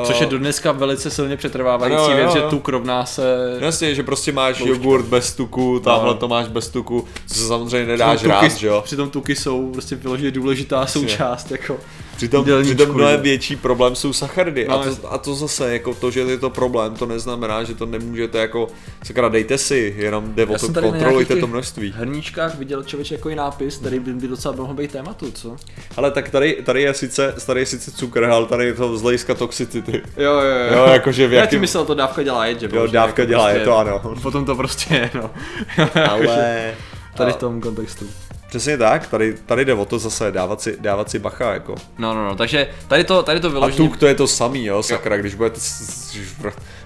Uh, 0.00 0.06
Což 0.06 0.20
je 0.20 0.26
do 0.26 0.38
dneska 0.38 0.72
velice 0.72 1.10
silně 1.10 1.36
přetrvávající 1.36 2.02
Jo, 2.02 2.10
jo, 2.10 2.16
věc, 2.16 2.32
že 2.32 2.38
jo. 2.38 2.50
tuk 2.50 2.68
rovná 2.68 3.06
se... 3.06 3.56
Jasně, 3.60 3.94
že 3.94 4.02
prostě 4.02 4.32
máš 4.32 4.58
Poušťka. 4.58 4.76
jogurt 4.76 5.02
bez 5.04 5.34
tuku, 5.34 5.80
tamhle 5.80 6.14
No. 6.14 6.14
to 6.14 6.28
máš 6.28 6.48
bez 6.48 6.68
tuku, 6.68 7.08
co 7.26 7.34
se 7.34 7.46
samozřejmě 7.46 7.96
rád, 7.96 8.22
tuky, 8.22 8.50
že 8.58 8.66
jo? 8.66 8.80
Přitom 8.84 9.10
tuky 9.10 9.36
jsou 9.36 9.70
prostě 9.72 9.96
vyloženě 9.96 10.30
důležitá 10.30 10.86
součást, 10.86 11.50
jako... 11.50 11.76
Přitom, 12.16 12.40
jídelníčku, 12.44 12.76
přitom 12.76 12.96
mnohem 12.96 13.20
větší 13.20 13.56
problém 13.56 13.96
jsou 13.96 14.12
sacharidy. 14.12 14.66
No, 14.68 14.80
a, 14.80 14.84
to, 14.84 15.12
a 15.12 15.18
to 15.18 15.34
zase, 15.34 15.72
jako 15.72 15.94
to, 15.94 16.10
že 16.10 16.20
je 16.20 16.38
to 16.38 16.50
problém, 16.50 16.94
to 16.94 17.06
neznamená, 17.06 17.64
že 17.64 17.74
to 17.74 17.86
nemůžete 17.86 18.38
jako, 18.38 18.68
sakra, 19.04 19.28
dejte 19.28 19.58
si, 19.58 19.94
jenom 19.98 20.34
jde 20.34 20.46
o 20.46 20.52
Já 20.52 20.58
to, 20.58 20.72
tady 20.72 20.88
kontrolujte 20.90 21.36
to 21.36 21.46
množství. 21.46 21.94
hrníčkách 21.96 22.54
viděl 22.58 22.82
člověče 22.82 23.14
jako 23.14 23.28
i 23.30 23.34
nápis, 23.34 23.76
který 23.76 23.98
by, 23.98 24.12
by 24.12 24.28
docela 24.28 24.54
mohl 24.56 24.74
být 24.74 24.92
tématu, 24.92 25.30
co? 25.32 25.56
Ale 25.96 26.10
tak 26.10 26.28
tady, 26.30 26.52
tady 26.64 26.82
je 26.82 26.94
sice, 26.94 27.34
tady 27.46 27.60
je 27.60 27.66
sice 27.66 27.90
cukr, 27.90 28.24
ale 28.24 28.46
tady 28.46 28.64
je 28.64 28.74
to 28.74 28.96
z 28.96 29.02
hlediska 29.02 29.34
toxicity. 29.34 30.02
Jo, 30.16 30.32
jo, 30.32 30.76
Jo, 30.76 30.86
jakože 30.92 31.26
v 31.28 31.32
Já 31.32 31.40
jakým- 31.40 31.50
tím 31.56 31.60
myslel, 31.60 31.84
to 31.84 31.94
dávka 31.94 32.22
dělá 32.22 32.46
jed, 32.46 32.60
že 32.60 32.68
Jo, 32.72 32.86
dávka 32.86 33.22
jako 33.22 33.28
dělá, 33.30 33.44
prostě, 33.44 33.58
je 33.60 33.64
to 33.64 33.76
ano. 33.76 34.02
Potom 34.22 34.44
to 34.44 34.54
prostě 34.56 34.94
je, 34.94 35.10
no. 35.14 35.30
Ale... 36.10 36.74
Tady 37.16 37.32
v 37.32 37.36
tom 37.36 37.60
kontextu. 37.60 38.06
Přesně 38.48 38.78
tak, 38.78 39.08
tady, 39.08 39.34
tady 39.46 39.64
jde 39.64 39.74
o 39.74 39.84
to 39.84 39.98
zase 39.98 40.32
dávat 40.32 40.60
si, 40.60 40.76
dávat 40.80 41.10
si 41.10 41.18
bacha, 41.18 41.52
jako. 41.52 41.74
No, 41.98 42.14
no, 42.14 42.24
no, 42.24 42.36
takže 42.36 42.68
tady 42.88 43.04
to, 43.04 43.22
tady 43.22 43.40
to 43.40 43.46
A 43.46 43.50
vyloženě... 43.50 43.88
tuk 43.88 43.96
to 43.96 44.06
je 44.06 44.14
to 44.14 44.26
samý, 44.26 44.64
jo, 44.64 44.82
sakra, 44.82 45.16
když 45.16 45.34
budete 45.34 45.60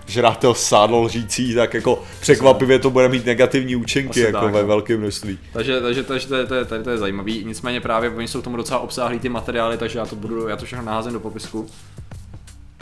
žrát 0.07 0.45
sádlo 0.53 1.03
lžící, 1.03 1.55
tak 1.55 1.75
jako 1.75 2.03
překvapivě 2.21 2.79
to 2.79 2.91
bude 2.91 3.09
mít 3.09 3.27
negativní 3.27 3.77
účinky, 3.77 4.11
Asi 4.11 4.21
jako 4.21 4.41
tak, 4.41 4.55
ve 4.55 4.61
no. 4.61 4.69
velkém 4.69 5.01
množství. 5.01 5.39
Takže, 5.53 5.81
takže, 5.81 6.03
takže 6.03 6.29
to, 6.29 6.35
je, 6.35 6.47
to, 6.47 6.55
je, 6.55 6.65
tady 6.65 6.85
to 6.85 6.91
je 6.91 6.99
zajímavý, 6.99 7.45
nicméně 7.45 7.81
právě 7.81 8.11
oni 8.11 8.29
jsou 8.29 8.41
k 8.41 8.45
tomu 8.45 8.57
docela 8.57 8.81
obsáhlí 8.81 9.19
ty 9.19 9.29
materiály, 9.29 9.79
takže 9.79 9.99
já 9.99 10.07
to 10.07 10.17
budu, 10.17 10.49
já 10.49 10.57
to 10.57 10.65
všechno 10.65 10.85
naházím 10.85 11.13
do 11.13 11.21
popisku. 11.21 11.67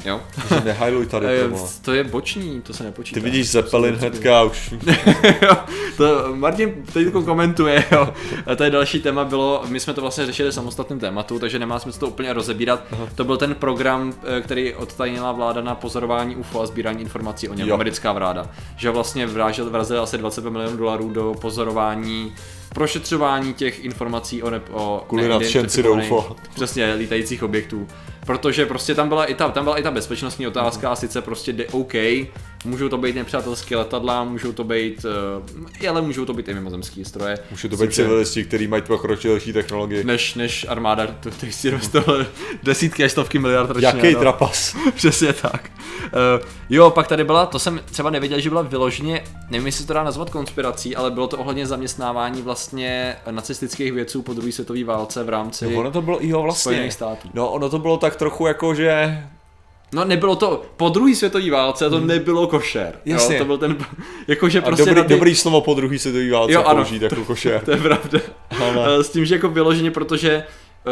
Jo. 0.04 0.20
Nehajluj 0.64 1.06
tady 1.06 1.26
Eh, 1.38 1.42
tomu. 1.42 1.66
to 1.82 1.94
je 1.94 2.04
boční, 2.04 2.60
to 2.62 2.72
se 2.72 2.84
nepočítá. 2.84 3.20
Ty 3.20 3.24
vidíš 3.24 3.50
Zeppelin 3.50 3.94
hnedka 3.94 4.42
už 4.42 4.74
to 5.96 6.34
Martin 6.34 6.72
teď 6.92 7.12
to 7.12 7.22
komentuje, 7.22 7.84
jo. 7.92 8.08
A 8.46 8.54
to 8.56 8.64
je 8.64 8.70
další 8.70 9.00
téma, 9.00 9.24
bylo, 9.24 9.62
my 9.68 9.80
jsme 9.80 9.94
to 9.94 10.00
vlastně 10.00 10.26
řešili 10.26 10.52
samostatným 10.52 10.98
tématu, 10.98 11.38
takže 11.38 11.58
nemá 11.58 11.78
smysl 11.78 12.00
to 12.00 12.06
úplně 12.08 12.32
rozebírat. 12.32 12.82
To 13.14 13.24
byl 13.24 13.36
ten 13.36 13.54
program, 13.54 14.14
eh, 14.38 14.40
který 14.40 14.74
odtajnila 14.74 15.32
vláda 15.32 15.60
na 15.60 15.74
pozorování 15.74 16.36
UFO 16.36 16.62
a 16.62 16.66
sbírání 16.66 17.00
informací 17.02 17.48
o 17.48 17.54
něm, 17.54 17.68
Jo. 17.68 17.74
americká 17.74 18.12
vláda. 18.12 18.46
Že 18.76 18.90
vlastně 18.90 19.26
vrážel, 19.26 19.70
vrazili 19.70 19.98
asi 19.98 20.18
25 20.18 20.50
milionů 20.50 20.76
dolarů 20.76 21.10
do 21.10 21.34
pozorování 21.40 22.34
prošetřování 22.74 23.54
těch 23.54 23.84
informací 23.84 24.42
o, 24.42 24.50
ne, 24.50 24.60
o 24.72 25.04
Kvůli 25.08 25.28
nadšenci 25.28 25.82
do 25.82 25.92
UFO. 25.94 26.36
Přesně, 26.54 26.94
lítajících 26.94 27.42
objektů. 27.42 27.86
Protože 28.28 28.66
prostě 28.66 28.94
tam 28.94 29.08
byla 29.08 29.24
i 29.24 29.34
ta, 29.34 29.48
tam 29.48 29.64
byla 29.64 29.78
i 29.78 29.82
ta 29.82 29.90
bezpečnostní 29.90 30.46
otázka, 30.46 30.90
a 30.90 30.96
sice 30.96 31.22
prostě 31.22 31.52
de, 31.52 31.66
OK, 31.66 31.94
můžou 32.64 32.88
to 32.88 32.98
být 32.98 33.16
nepřátelské 33.16 33.76
letadla, 33.76 34.24
můžou 34.24 34.52
to 34.52 34.64
být, 34.64 35.06
uh, 35.80 35.88
ale 35.88 36.02
můžou 36.02 36.24
to 36.24 36.34
být 36.34 36.48
i 36.48 36.54
mimozemský 36.54 37.04
stroje. 37.04 37.38
může 37.50 37.68
to 37.68 37.76
být 37.76 37.94
civilisti, 37.94 38.44
kteří 38.44 38.66
mají 38.66 38.82
pokročilejší 38.82 39.52
technologii. 39.52 40.04
Než, 40.04 40.34
než 40.34 40.66
armáda, 40.68 41.06
to, 41.06 41.30
který 41.30 41.52
si 41.52 41.68
investoval 41.68 42.26
desítky 42.62 43.04
až 43.04 43.12
stovky 43.12 43.38
miliard 43.38 43.70
ročně. 43.70 43.86
Jaký 43.86 44.14
no. 44.14 44.20
trapas? 44.20 44.76
Přesně 44.94 45.32
tak. 45.32 45.70
Uh, 46.02 46.46
jo, 46.70 46.90
pak 46.90 47.08
tady 47.08 47.24
byla, 47.24 47.46
to 47.46 47.58
jsem 47.58 47.80
třeba 47.84 48.10
nevěděl, 48.10 48.40
že 48.40 48.48
byla 48.48 48.62
vyloženě, 48.62 49.24
nevím, 49.50 49.66
jestli 49.66 49.86
to 49.86 49.92
dá 49.92 50.04
nazvat 50.04 50.30
konspirací, 50.30 50.96
ale 50.96 51.10
bylo 51.10 51.26
to 51.26 51.38
ohledně 51.38 51.66
zaměstnávání 51.66 52.42
vlastně 52.42 53.16
nacistických 53.30 53.92
vědců 53.92 54.22
po 54.22 54.34
druhé 54.34 54.52
světové 54.52 54.84
válce 54.84 55.24
v 55.24 55.28
rámci 55.28 55.66
Ono 55.66 55.90
to 55.90 56.02
bylo, 56.02 56.18
jo 56.20 56.42
vlastně. 56.42 56.60
Spojených 56.60 56.92
států. 56.92 57.28
No 57.34 57.50
ono 57.50 57.70
to 57.70 57.78
bylo 57.78 57.96
tak 57.96 58.16
trochu 58.16 58.46
jako, 58.46 58.74
že 58.74 59.22
No 59.94 60.04
nebylo 60.04 60.36
to, 60.36 60.62
po 60.76 60.88
druhé 60.88 61.14
světové 61.14 61.50
válce 61.50 61.90
to 61.90 62.00
nebylo 62.00 62.46
košer. 62.46 62.98
Jasně. 63.04 63.34
Jo, 63.36 63.38
to 63.38 63.44
byl 63.44 63.58
ten, 63.58 63.76
jakože 64.28 64.58
a 64.58 64.62
prostě 64.62 64.84
dobrý, 64.84 65.02
ty, 65.02 65.14
dobrý 65.14 65.34
slovo 65.34 65.60
po 65.60 65.74
druhý 65.74 65.98
světový 65.98 66.30
válce 66.30 66.52
Jo, 66.52 66.62
ano. 66.64 66.82
použít 66.82 67.02
jako 67.02 67.24
košer. 67.26 67.60
To 67.64 67.70
je 67.70 67.76
pravda. 67.76 68.18
Ale- 68.60 68.96
Eh, 69.00 69.04
S 69.04 69.08
tím, 69.10 69.24
že 69.24 69.34
jako 69.34 69.48
vyloženě, 69.48 69.90
protože 69.90 70.44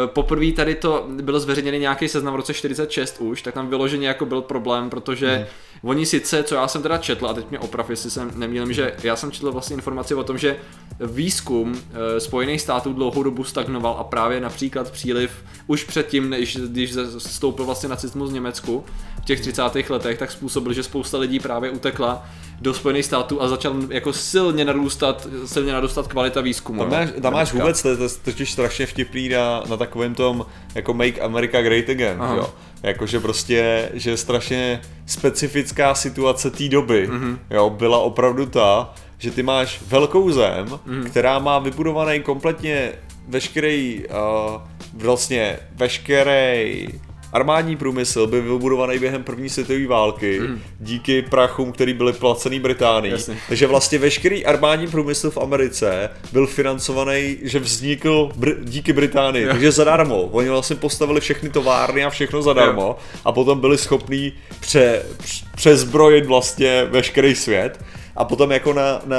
poprvé 0.05 0.51
tady 0.51 0.75
to 0.75 1.07
bylo 1.21 1.39
zveřejněný 1.39 1.79
nějaký 1.79 2.07
seznam 2.07 2.33
v 2.33 2.37
roce 2.37 2.53
46 2.53 3.15
už, 3.19 3.41
tak 3.41 3.53
tam 3.53 3.67
vyloženě 3.67 4.07
jako 4.07 4.25
byl 4.25 4.41
problém, 4.41 4.89
protože 4.89 5.27
Hmm. 5.35 5.45
oni 5.89 6.05
sice, 6.05 6.43
co 6.43 6.55
já 6.55 6.67
jsem 6.67 6.81
teda 6.81 6.97
četl, 6.97 7.27
a 7.27 7.33
teď 7.33 7.49
mě 7.49 7.59
oprav, 7.59 7.89
jestli 7.89 8.11
jsem 8.11 8.31
nemýlím, 8.35 8.73
že 8.73 8.93
já 9.03 9.15
jsem 9.15 9.31
četl 9.31 9.51
vlastně 9.51 9.73
informaci 9.73 10.15
o 10.15 10.23
tom, 10.23 10.37
že 10.37 10.55
výzkum 10.99 11.75
eh, 11.75 12.19
Spojených 12.19 12.61
států 12.61 12.93
dlouhou 12.93 13.23
dobu 13.23 13.43
stagnoval 13.43 13.95
a 13.99 14.03
právě 14.03 14.39
například 14.39 14.91
příliv 14.91 15.31
už 15.67 15.83
předtím, 15.83 16.29
než 16.29 16.57
když 16.57 16.95
vstoupil 17.17 17.65
vlastně 17.65 17.89
nacismus 17.89 18.29
v 18.29 18.33
Německu 18.33 18.85
v 19.21 19.25
těch 19.25 19.41
30. 19.41 19.89
letech, 19.89 20.17
tak 20.17 20.31
způsobil, 20.31 20.73
že 20.73 20.83
spousta 20.83 21.17
lidí 21.17 21.39
právě 21.39 21.71
utekla 21.71 22.25
do 22.61 22.73
Spojených 22.73 23.05
států 23.05 23.41
a 23.41 23.47
začal 23.47 23.75
jako 23.89 24.13
silně 24.13 24.65
narůstat, 24.65 25.27
silně 25.45 25.73
narůstat 25.73 26.07
kvalita 26.07 26.41
výzkumu. 26.41 26.79
Tam 26.79 26.91
jo, 26.91 26.97
máš, 26.97 27.09
tam 27.21 27.33
máš 27.33 27.53
vůbec, 27.53 27.81
to 27.81 27.89
je 27.89 27.97
to 27.97 28.03
je 28.03 28.09
totiž 28.09 28.51
strašně 28.51 28.85
vtipný 28.85 29.29
na, 29.29 29.63
na 29.69 29.77
takovém 29.87 30.15
tom, 30.15 30.45
jako 30.75 30.93
Make 30.93 31.21
America 31.21 31.61
Great 31.61 31.89
Again, 31.89 32.17
Aha. 32.21 32.35
jo. 32.35 32.49
Jakože 32.83 33.19
prostě, 33.19 33.89
že 33.93 34.17
strašně 34.17 34.81
specifická 35.05 35.95
situace 35.95 36.51
té 36.51 36.69
doby, 36.69 37.07
Mhm. 37.07 37.17
mm-hmm. 37.33 37.37
jo, 37.55 37.69
byla 37.69 37.97
opravdu 37.99 38.45
ta, 38.45 38.93
že 39.17 39.31
ty 39.31 39.43
máš 39.43 39.81
velkou 39.87 40.31
zem, 40.31 40.65
Mhm. 40.65 40.77
mm-hmm. 40.87 41.09
která 41.09 41.39
má 41.39 41.59
vybudovaný 41.59 42.19
kompletně 42.19 42.91
veškerý, 43.27 44.03
uh, 44.09 44.61
vlastně 44.93 45.59
veškerý 45.75 46.87
armádní 47.33 47.77
průmysl 47.77 48.27
byl 48.27 48.41
vybudovaný 48.41 48.99
během 48.99 49.23
první 49.23 49.49
světové 49.49 49.87
války 49.87 50.39
mm. 50.39 50.61
díky 50.79 51.21
prachům, 51.21 51.71
který 51.71 51.93
byly 51.93 52.13
placený 52.13 52.59
Británií. 52.59 53.11
Jasně. 53.11 53.37
Takže 53.47 53.67
vlastně 53.67 53.99
veškerý 53.99 54.45
armádní 54.45 54.87
průmysl 54.87 55.31
v 55.31 55.37
Americe 55.37 56.09
byl 56.31 56.47
financovaný, 56.47 57.37
že 57.41 57.59
vznikl 57.59 58.29
br- 58.39 58.55
díky 58.63 58.93
Británii, 58.93 59.43
Jo. 59.43 59.49
takže 59.51 59.71
zadarmo. 59.71 60.21
Oni 60.21 60.49
vlastně 60.49 60.75
postavili 60.75 61.21
všechny 61.21 61.49
továrny 61.49 62.05
a 62.05 62.09
všechno 62.09 62.41
zadarmo 62.41 62.95
a 63.25 63.31
potom 63.31 63.59
byli 63.59 63.77
schopní 63.77 64.33
pře- 64.59 65.01
pře- 65.17 65.45
přezbrojit 65.55 66.25
vlastně 66.25 66.85
veškerý 66.89 67.35
svět. 67.35 67.79
A 68.15 68.25
potom 68.25 68.51
jako 68.51 68.73
na, 68.73 69.01
na 69.05 69.17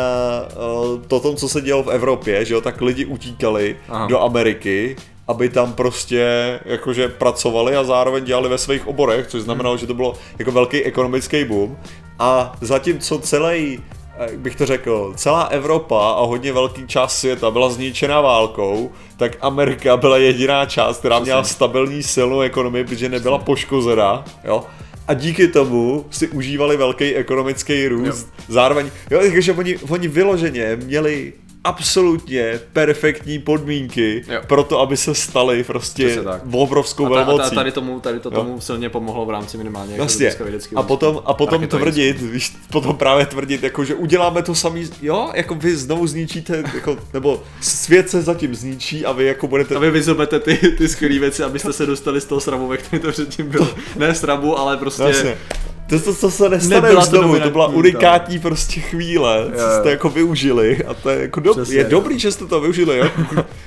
uh, 0.83 1.01
to, 1.07 1.21
tom, 1.21 1.37
co 1.37 1.49
se 1.49 1.61
dělo 1.61 1.83
v 1.83 1.91
Evropě, 1.91 2.45
že 2.45 2.55
jo, 2.55 2.61
tak 2.61 2.81
lidi 2.81 3.05
utíkali 3.05 3.77
Aha. 3.89 4.07
do 4.07 4.21
Ameriky, 4.21 4.97
aby 5.29 5.49
tam 5.49 5.73
prostě 5.73 6.61
jakože 6.65 7.09
pracovali 7.09 7.77
a 7.77 7.85
zároveň 7.85 8.25
dělali 8.25 8.49
ve 8.49 8.59
svých 8.59 8.87
oborech, 8.87 9.27
což 9.27 9.43
znamenalo, 9.43 9.77
že 9.77 9.87
to 9.87 9.95
bylo 9.95 10.15
jako 10.39 10.53
velký 10.53 10.85
ekonomický 10.85 11.45
boom. 11.45 11.79
A 12.19 12.57
zatímco 12.61 13.19
celý 13.19 13.81
jak 14.19 14.39
bych 14.39 14.57
to 14.57 14.67
řekl, 14.67 15.13
celá 15.17 15.43
Evropa 15.43 16.11
a 16.11 16.25
hodně 16.25 16.53
velký 16.53 16.87
část 16.87 17.19
světa 17.19 17.51
byla 17.51 17.71
zničená 17.71 18.21
válkou, 18.21 18.91
tak 19.17 19.33
Amerika 19.41 19.97
byla 19.97 20.19
jediná 20.19 20.67
část, 20.67 20.99
která 20.99 21.19
měla 21.19 21.45
stabilní 21.45 22.03
silnou 22.03 22.41
ekonomii, 22.41 22.85
protože 22.85 23.09
nebyla 23.09 23.39
poškozená, 23.39 24.25
jo. 24.45 24.65
A 25.09 25.15
díky 25.15 25.49
tomu 25.49 26.07
si 26.11 26.29
užívali 26.29 26.77
velký 26.77 27.15
ekonomický 27.15 27.89
růst. 27.89 28.29
Zároveň, 28.49 28.91
jo, 29.11 29.21
takže 29.33 29.53
oni, 29.53 29.79
oni 29.79 30.09
vyloženě 30.09 30.77
měli 30.77 31.33
absolutně 31.69 32.61
perfektní 32.73 33.39
podmínky 33.39 34.25
Jo. 34.29 34.41
pro 34.47 34.65
to, 34.65 34.81
aby 34.81 34.97
se 34.97 35.15
stali 35.15 35.65
prostě 35.65 36.19
obrovskou 36.53 37.07
A, 37.07 37.09
ta, 37.09 37.15
a 37.15 37.25
velmocí. 37.25 37.51
ta, 37.51 37.55
tady 37.55 37.73
tomu, 37.73 38.01
tady 38.01 38.21
to 38.21 38.31
tomu 38.31 38.61
silně 38.61 38.89
pomohlo 38.89 39.27
v 39.27 39.31
rámci 39.31 39.57
minimálně 39.59 39.93
jako 39.93 40.03
Vlastně. 40.03 40.31
vědecký 40.41 40.77
A 40.77 40.83
potom, 40.83 41.23
a 41.25 41.35
potom 41.35 41.67
tvrdit, 41.67 42.21
víš, 42.21 42.57
potom 42.71 42.97
právě 42.97 43.27
tvrdit, 43.27 43.63
jako, 43.63 43.85
že 43.85 43.95
uděláme 43.95 44.43
to 44.43 44.55
samý, 44.55 44.91
jo, 45.03 45.31
jako 45.35 45.55
vy 45.55 45.77
znovu 45.77 46.07
zničíte, 46.07 46.63
jako, 46.75 46.99
nebo 47.13 47.43
svět 47.61 48.11
se 48.11 48.23
zatím 48.23 48.55
zničí 48.55 49.05
a 49.05 49.13
vy 49.13 49.25
jako 49.25 49.49
budete... 49.49 49.75
A 49.77 49.79
vy 49.79 49.91
vyzobete 49.91 50.41
ty, 50.41 50.57
ty 50.57 50.89
skvělé 50.89 51.19
věci, 51.19 51.43
abyste 51.43 51.73
se 51.73 51.87
dostali 51.87 52.21
z 52.21 52.25
toho 52.25 52.41
srabu, 52.41 52.69
ve 52.69 52.77
kterém 52.77 53.03
to 53.03 53.11
předtím 53.11 53.49
bylo. 53.49 53.69
Ne 53.97 54.15
srabu, 54.15 54.59
ale 54.59 54.77
prostě... 54.77 55.03
Vlastně. 55.03 55.39
To, 55.89 56.01
to, 56.01 56.15
to 56.15 56.31
se 56.31 56.49
nestane 56.49 56.81
Nebyla 56.81 57.03
už 57.03 57.09
to 57.09 57.19
znovu, 57.19 57.41
to 57.41 57.51
byla 57.51 57.67
unikátní 57.67 58.39
prostě 58.39 58.81
chvíle, 58.81 59.45
co 59.57 59.63
Jo, 59.63 59.69
jo. 59.69 59.81
jste 59.81 59.91
jako 59.91 60.09
využili 60.09 60.85
a 60.85 60.95
to 60.95 61.11
je 61.11 61.21
jako 61.21 61.41
do, 61.41 61.53
Přesně. 61.53 61.77
je 61.77 61.85
dobrý, 61.85 62.19
že 62.19 62.33
jste 62.33 62.47
to 62.47 62.61
využili, 62.61 62.99
jo? 62.99 63.09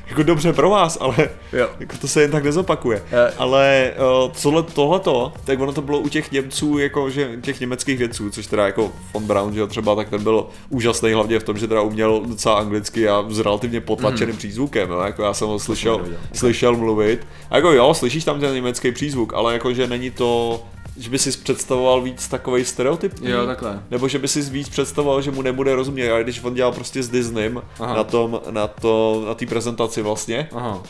jako 0.07 0.23
dobře 0.23 0.53
pro 0.53 0.69
vás, 0.69 0.97
ale 1.01 1.15
Jo. 1.53 1.67
jako 1.79 1.97
to 1.97 2.07
se 2.07 2.21
jen 2.21 2.31
tak 2.31 2.43
nezopakuje. 2.43 3.03
Eh. 3.11 3.33
Ale 3.37 3.91
uh, 4.25 4.31
tohle, 4.43 4.63
tohleto, 4.63 5.33
tak 5.43 5.59
ono 5.59 5.73
to 5.73 5.81
bylo 5.81 5.99
u 5.99 6.09
těch 6.09 6.31
Němců, 6.31 6.77
jako 6.77 7.09
že 7.09 7.29
těch 7.41 7.59
německých 7.59 7.97
vědců, 7.97 8.29
což 8.29 8.47
teda 8.47 8.65
jako 8.65 8.91
von 9.13 9.23
Braun, 9.23 9.53
že 9.53 9.59
jo, 9.59 9.67
třeba, 9.67 9.95
tak 9.95 10.09
ten 10.09 10.23
byl 10.23 10.45
úžasný 10.69 11.13
hlavně 11.13 11.39
v 11.39 11.43
tom, 11.43 11.57
že 11.57 11.67
teda 11.67 11.81
uměl 11.81 12.21
docela 12.25 12.55
anglicky 12.59 13.09
a 13.09 13.25
s 13.29 13.39
relativně 13.39 13.81
potlačeným 13.81 14.37
přízvukem, 14.37 14.89
jo? 14.89 14.99
jako 14.99 15.23
já 15.23 15.33
jsem 15.33 15.47
ho 15.47 15.59
slyšel, 15.59 16.01
slyšel 16.33 16.75
mluvit. 16.77 17.27
A 17.49 17.55
jako 17.55 17.71
jo, 17.71 17.93
slyšíš 17.93 18.23
tam 18.23 18.39
ten 18.39 18.53
německý 18.53 18.91
přízvuk, 18.91 19.33
ale 19.33 19.53
jako 19.53 19.73
že 19.73 19.87
není 19.87 20.11
to 20.11 20.63
že 21.01 21.10
by 21.10 21.20
si 21.20 21.31
představoval 21.31 22.01
víc 22.01 22.27
takový 22.27 22.65
stereotyp? 22.65 23.13
Jo, 23.22 23.46
takhle. 23.46 23.84
Nebo 23.91 24.08
že 24.08 24.20
by 24.20 24.27
si 24.27 24.41
víc 24.41 24.70
představoval, 24.70 25.22
že 25.22 25.31
mu 25.31 25.41
nebude 25.41 25.75
rozumět, 25.75 26.12
ale 26.12 26.24
když 26.24 26.43
on 26.43 26.53
dělal 26.53 26.72
prostě 26.72 27.03
s 27.03 27.10
Disneym 27.10 27.62
Aha. 27.79 27.96
na 27.96 28.03
tom, 28.03 28.41
na 28.50 28.67
to, 28.67 29.24
na 29.27 29.34
té 29.34 29.46
prezentaci 29.46 30.01
vlastně, 30.01 30.50
Aha. 30.55 30.84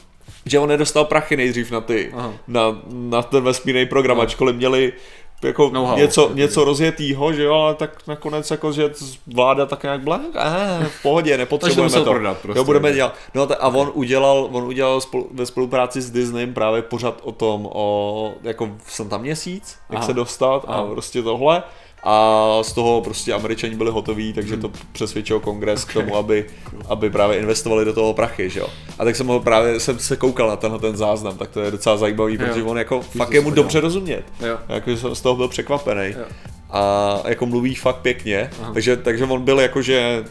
že 0.46 0.60
on 0.60 0.70
nedostal 0.70 1.06
prachy 1.06 1.38
nejdřív 1.38 1.72
na 1.72 1.82
ty, 1.82 2.12
Aha. 2.14 2.34
na, 2.48 2.82
na 2.88 3.24
ten 3.24 3.44
vesmírný 3.44 3.86
program, 3.86 4.18
Aha. 4.18 4.24
ačkoliv 4.26 4.56
měli 4.56 4.94
jako 5.44 5.70
Know-how. 5.70 5.98
něco, 5.98 6.32
něco 6.34 6.64
rozjetýho, 6.66 7.34
že 7.34 7.44
jo, 7.44 7.54
ale 7.54 7.76
tak 7.76 8.08
nakonec 8.08 8.52
jako, 8.52 8.72
že 8.72 8.92
vláda 9.34 9.66
tak 9.66 9.84
nějak 9.84 10.02
byla, 10.02 10.22
eh, 10.36 10.86
v 11.00 11.02
pohodě, 11.02 11.38
nepotřebujeme 11.38 11.84
musel 11.84 12.04
to. 12.04 12.10
prodat 12.12 12.38
prostě. 12.38 12.60
Jo, 12.60 12.64
budeme 12.64 12.94
dělat. 12.94 13.16
No 13.36 13.48
a 13.60 13.68
on 13.68 13.92
udělal, 13.94 14.50
on 14.52 14.64
udělal 14.64 15.02
spolu, 15.02 15.28
ve 15.34 15.46
spolupráci 15.46 16.02
s 16.02 16.12
Disneym 16.12 16.54
právě 16.54 16.82
pořad 16.82 17.20
o 17.24 17.32
tom, 17.32 17.70
o, 17.74 18.34
jako 18.44 18.70
jsem 18.88 19.10
tam 19.10 19.22
měsíc, 19.22 19.78
jak 19.90 19.98
Aha. 19.98 20.08
se 20.08 20.14
dostat 20.14 20.66
a 20.68 20.74
Aha. 20.74 20.86
prostě 20.86 21.22
tohle. 21.22 21.64
A 22.04 22.58
z 22.62 22.74
toho 22.74 23.02
prostě 23.02 23.34
američani 23.34 23.76
byli 23.76 23.92
hotoví, 23.92 24.34
takže 24.34 24.58
to 24.58 24.72
přesvědčilo 24.92 25.40
kongres 25.40 25.86
k 25.86 25.94
tomu, 25.94 26.16
aby, 26.16 26.46
aby 26.90 27.10
právě 27.10 27.38
investovali 27.40 27.86
do 27.86 27.94
toho 27.94 28.14
prachy, 28.14 28.50
že 28.50 28.60
jo. 28.60 28.68
A 29.00 29.06
tak 29.06 29.16
jsem 29.16 29.28
ho 29.28 29.40
právě, 29.40 29.80
jsem 29.80 30.00
se 30.00 30.16
koukal 30.16 30.48
na 30.48 30.56
tenhle 30.56 30.80
ten 30.80 30.98
záznam, 30.98 31.38
tak 31.38 31.50
to 31.50 31.62
je 31.62 31.72
docela 31.72 31.98
zajímavý, 31.98 32.34
Jo. 32.34 32.40
protože 32.40 32.64
on 32.64 32.78
jako 32.78 33.02
fakt 33.02 33.28
to 33.30 33.36
je 33.36 33.42
mu 33.42 33.52
dobře 33.52 33.80
rozumět. 33.80 34.24
Jo. 34.40 34.58
Jako 34.70 34.98
jsem 34.98 35.16
z 35.16 35.22
toho 35.22 35.36
byl 35.36 35.48
překvapený. 35.48 36.06
Jo. 36.18 36.26
A 36.70 37.20
jako 37.28 37.46
mluví 37.46 37.76
fakt 37.76 37.96
pěkně, 37.96 38.50
Aha. 38.62 38.74
takže, 38.74 38.98
takže 38.98 39.26
on 39.26 39.42
byl 39.42 39.60
jako, 39.60 39.82
že, 39.82 40.24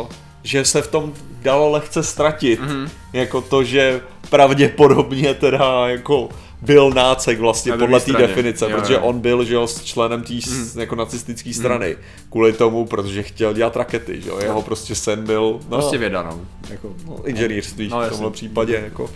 uh, 0.00 0.06
že 0.42 0.64
se 0.64 0.82
v 0.82 0.88
tom 0.88 1.12
dalo 1.42 1.70
lehce 1.70 2.02
ztratit. 2.02 2.60
Mhm. 2.60 2.90
Jako 3.12 3.40
to, 3.40 3.64
že 3.64 4.00
pravděpodobně 4.30 5.34
teda 5.34 5.88
jako 5.88 6.28
byl 6.64 6.90
nácek 6.90 7.38
vlastně 7.38 7.72
Na 7.72 7.78
podle 7.78 8.00
té 8.00 8.12
definice, 8.12 8.70
Jo, 8.70 8.76
protože 8.76 8.94
jo. 8.94 9.00
on 9.00 9.20
byl 9.20 9.44
že 9.44 9.54
jo, 9.54 9.66
s 9.66 9.84
členem 9.84 10.22
té 10.22 10.32
mm. 10.32 10.80
jako 10.80 10.94
nacistické 10.94 11.54
strany. 11.54 11.96
Kvůli 12.30 12.52
tomu, 12.52 12.86
protože 12.86 13.22
chtěl 13.22 13.54
dělat 13.54 13.76
rakety, 13.76 14.20
že 14.20 14.28
jo. 14.28 14.38
Jeho 14.38 14.62
prostě 14.62 14.94
sen 14.94 15.24
byl 15.24 15.60
no, 15.68 15.78
Prostě 15.78 15.98
věda, 15.98 16.22
no. 16.22 16.40
Jako, 16.70 16.94
no, 17.06 17.24
inženýrství 17.24 17.88
No, 17.88 18.00
v 18.00 18.08
tomhle 18.08 18.30
případě. 18.30 18.80
Jako. 18.84 19.04
Uh, 19.04 19.10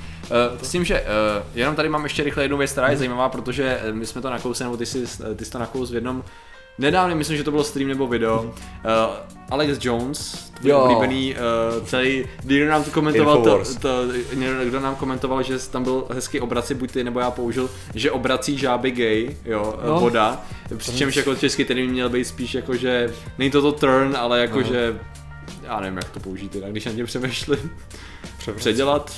s 0.62 0.71
tím, 0.71 0.85
že 0.85 1.00
uh, 1.00 1.07
jenom 1.55 1.75
tady 1.75 1.88
mám 1.88 2.05
ještě 2.05 2.23
rychle 2.23 2.45
jednu 2.45 2.57
věc, 2.57 2.73
která 2.73 2.90
je 2.90 2.97
zajímavá, 2.97 3.28
protože 3.28 3.81
eh, 3.83 3.93
my 3.93 4.07
jsme 4.07 4.23
to 4.23 4.31
nakousli, 4.31 4.64
nebo 4.64 4.76
ty 4.76 4.87
jsi, 4.87 5.05
ty 5.37 5.45
jsi 5.45 5.50
to 5.50 5.59
nakous 5.59 5.90
v 5.90 5.95
jednom 5.95 6.25
Nedávno, 6.79 7.17
myslím, 7.17 7.37
že 7.37 7.45
to 7.45 7.51
bylo 7.51 7.65
stream 7.65 7.89
nebo 7.89 8.07
video. 8.07 8.43
Uh, 8.43 8.51
Alex 9.51 9.79
Jones, 9.85 10.51
tvůj 10.59 10.71
Jo. 10.71 10.79
oblíbený, 10.81 11.35
uh, 11.79 11.87
celý, 11.87 12.25
někdo 12.45 12.69
nám 12.71 12.85
to 12.85 12.91
komentoval, 12.91 13.43
to, 13.43 13.63
to, 13.81 14.05
někdo 14.35 14.81
nám 14.81 14.97
komentoval, 14.97 15.43
že 15.43 15.59
tam 15.59 15.85
byl 15.85 16.07
hezký 16.11 16.41
obrací, 16.41 16.75
buď 16.75 16.91
ty 16.91 17.05
nebo 17.05 17.21
já 17.21 17.31
použil, 17.31 17.71
že 17.95 18.11
obrací 18.11 18.59
žáby 18.59 18.91
gay, 18.91 19.37
jo, 19.45 19.75
No. 19.85 19.95
no. 19.95 20.01
voda. 20.01 20.41
Přičemž 20.77 21.17
jako 21.17 21.35
český 21.35 21.65
termín 21.65 21.91
měl 21.91 22.09
být 22.09 22.25
spíš 22.25 22.55
jako, 22.55 22.77
že 22.77 23.15
není 23.39 23.51
to 23.51 23.63
to 23.63 23.73
turn, 23.73 24.17
ale 24.17 24.41
jako, 24.41 24.57
No. 24.61 24.63
že 24.67 24.99
já 25.63 25.81
nevím, 25.81 25.97
jak 25.97 26.09
to 26.11 26.21
použít, 26.21 26.51
teda, 26.51 26.69
když 26.69 26.85
na 26.85 26.93
ně 26.93 27.05
přemýšlím. 27.05 27.71
Předělat? 28.57 29.13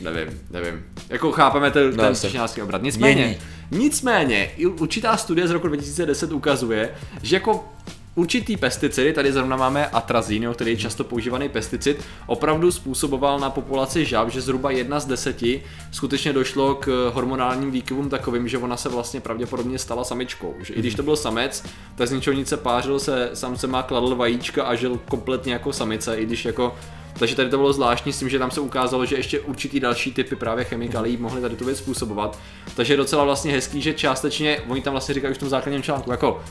Nevím, 0.00 0.40
nevím. 0.50 0.84
Jako 1.08 1.32
chápeme 1.32 1.70
ten, 1.70 1.96
No, 1.96 2.04
ten 2.14 2.62
obrat. 2.62 2.82
Nicméně, 2.82 3.24
Mění. 3.24 3.38
Nicméně, 3.70 4.50
i 4.56 4.66
určitá 4.66 5.16
studie 5.16 5.48
z 5.48 5.50
roku 5.50 5.68
2010 5.68 6.32
ukazuje, 6.32 6.94
že 7.22 7.36
jako 7.36 7.64
určitý 8.16 8.56
pesticidy, 8.56 9.12
tady 9.12 9.32
zrovna 9.32 9.56
máme 9.56 9.86
atrazín, 9.86 10.48
který 10.54 10.70
je 10.70 10.76
často 10.76 11.04
používaný 11.04 11.48
pesticid, 11.48 12.04
opravdu 12.26 12.72
způsoboval 12.72 13.40
na 13.40 13.50
populaci 13.50 14.04
žáb, 14.04 14.28
že 14.28 14.40
zhruba 14.40 14.70
jedna 14.70 15.00
z 15.00 15.06
deseti 15.06 15.62
skutečně 15.92 16.32
došlo 16.32 16.74
k 16.74 17.10
hormonálním 17.14 17.70
výkyvům 17.70 18.08
takovým, 18.08 18.48
že 18.48 18.58
ona 18.58 18.76
se 18.76 18.88
vlastně 18.88 19.20
pravděpodobně 19.20 19.78
stala 19.78 20.04
samičkou. 20.04 20.54
Že 20.60 20.74
i 20.74 20.78
když 20.78 20.94
to 20.94 21.02
byl 21.02 21.16
samec, 21.16 21.64
tak 21.94 22.08
z 22.08 22.12
ničovnice 22.12 22.56
pářil 22.56 22.98
se 22.98 23.30
samcema, 23.34 23.82
kladl 23.82 24.14
vajíčka 24.14 24.64
a 24.64 24.74
žil 24.74 25.00
kompletně 25.08 25.52
jako 25.52 25.72
samice, 25.72 26.16
i 26.16 26.26
když 26.26 26.44
jako 26.44 26.74
takže 27.18 27.36
tady 27.36 27.50
to 27.50 27.56
bylo 27.56 27.72
zvláštní 27.72 28.12
s 28.12 28.18
tím, 28.18 28.28
že 28.28 28.38
tam 28.38 28.50
se 28.50 28.60
ukázalo, 28.60 29.06
že 29.06 29.16
ještě 29.16 29.40
určitý 29.40 29.80
další 29.80 30.12
typy 30.12 30.36
právě 30.36 30.64
chemikalí 30.64 31.16
mohly 31.16 31.40
tady 31.40 31.56
tu 31.56 31.64
věc 31.64 31.78
způsobovat. 31.78 32.38
Takže 32.76 32.92
je 32.92 32.96
docela 32.96 33.24
vlastně 33.24 33.52
hezký, 33.52 33.82
že 33.82 33.92
částečně, 33.92 34.60
oni 34.68 34.82
tam 34.82 34.92
vlastně 34.92 35.14
říkají 35.14 35.30
už 35.30 35.36
v 35.36 35.40
tom 35.40 35.48
základním 35.48 35.82
článku, 35.82 36.10
jako 36.10 36.42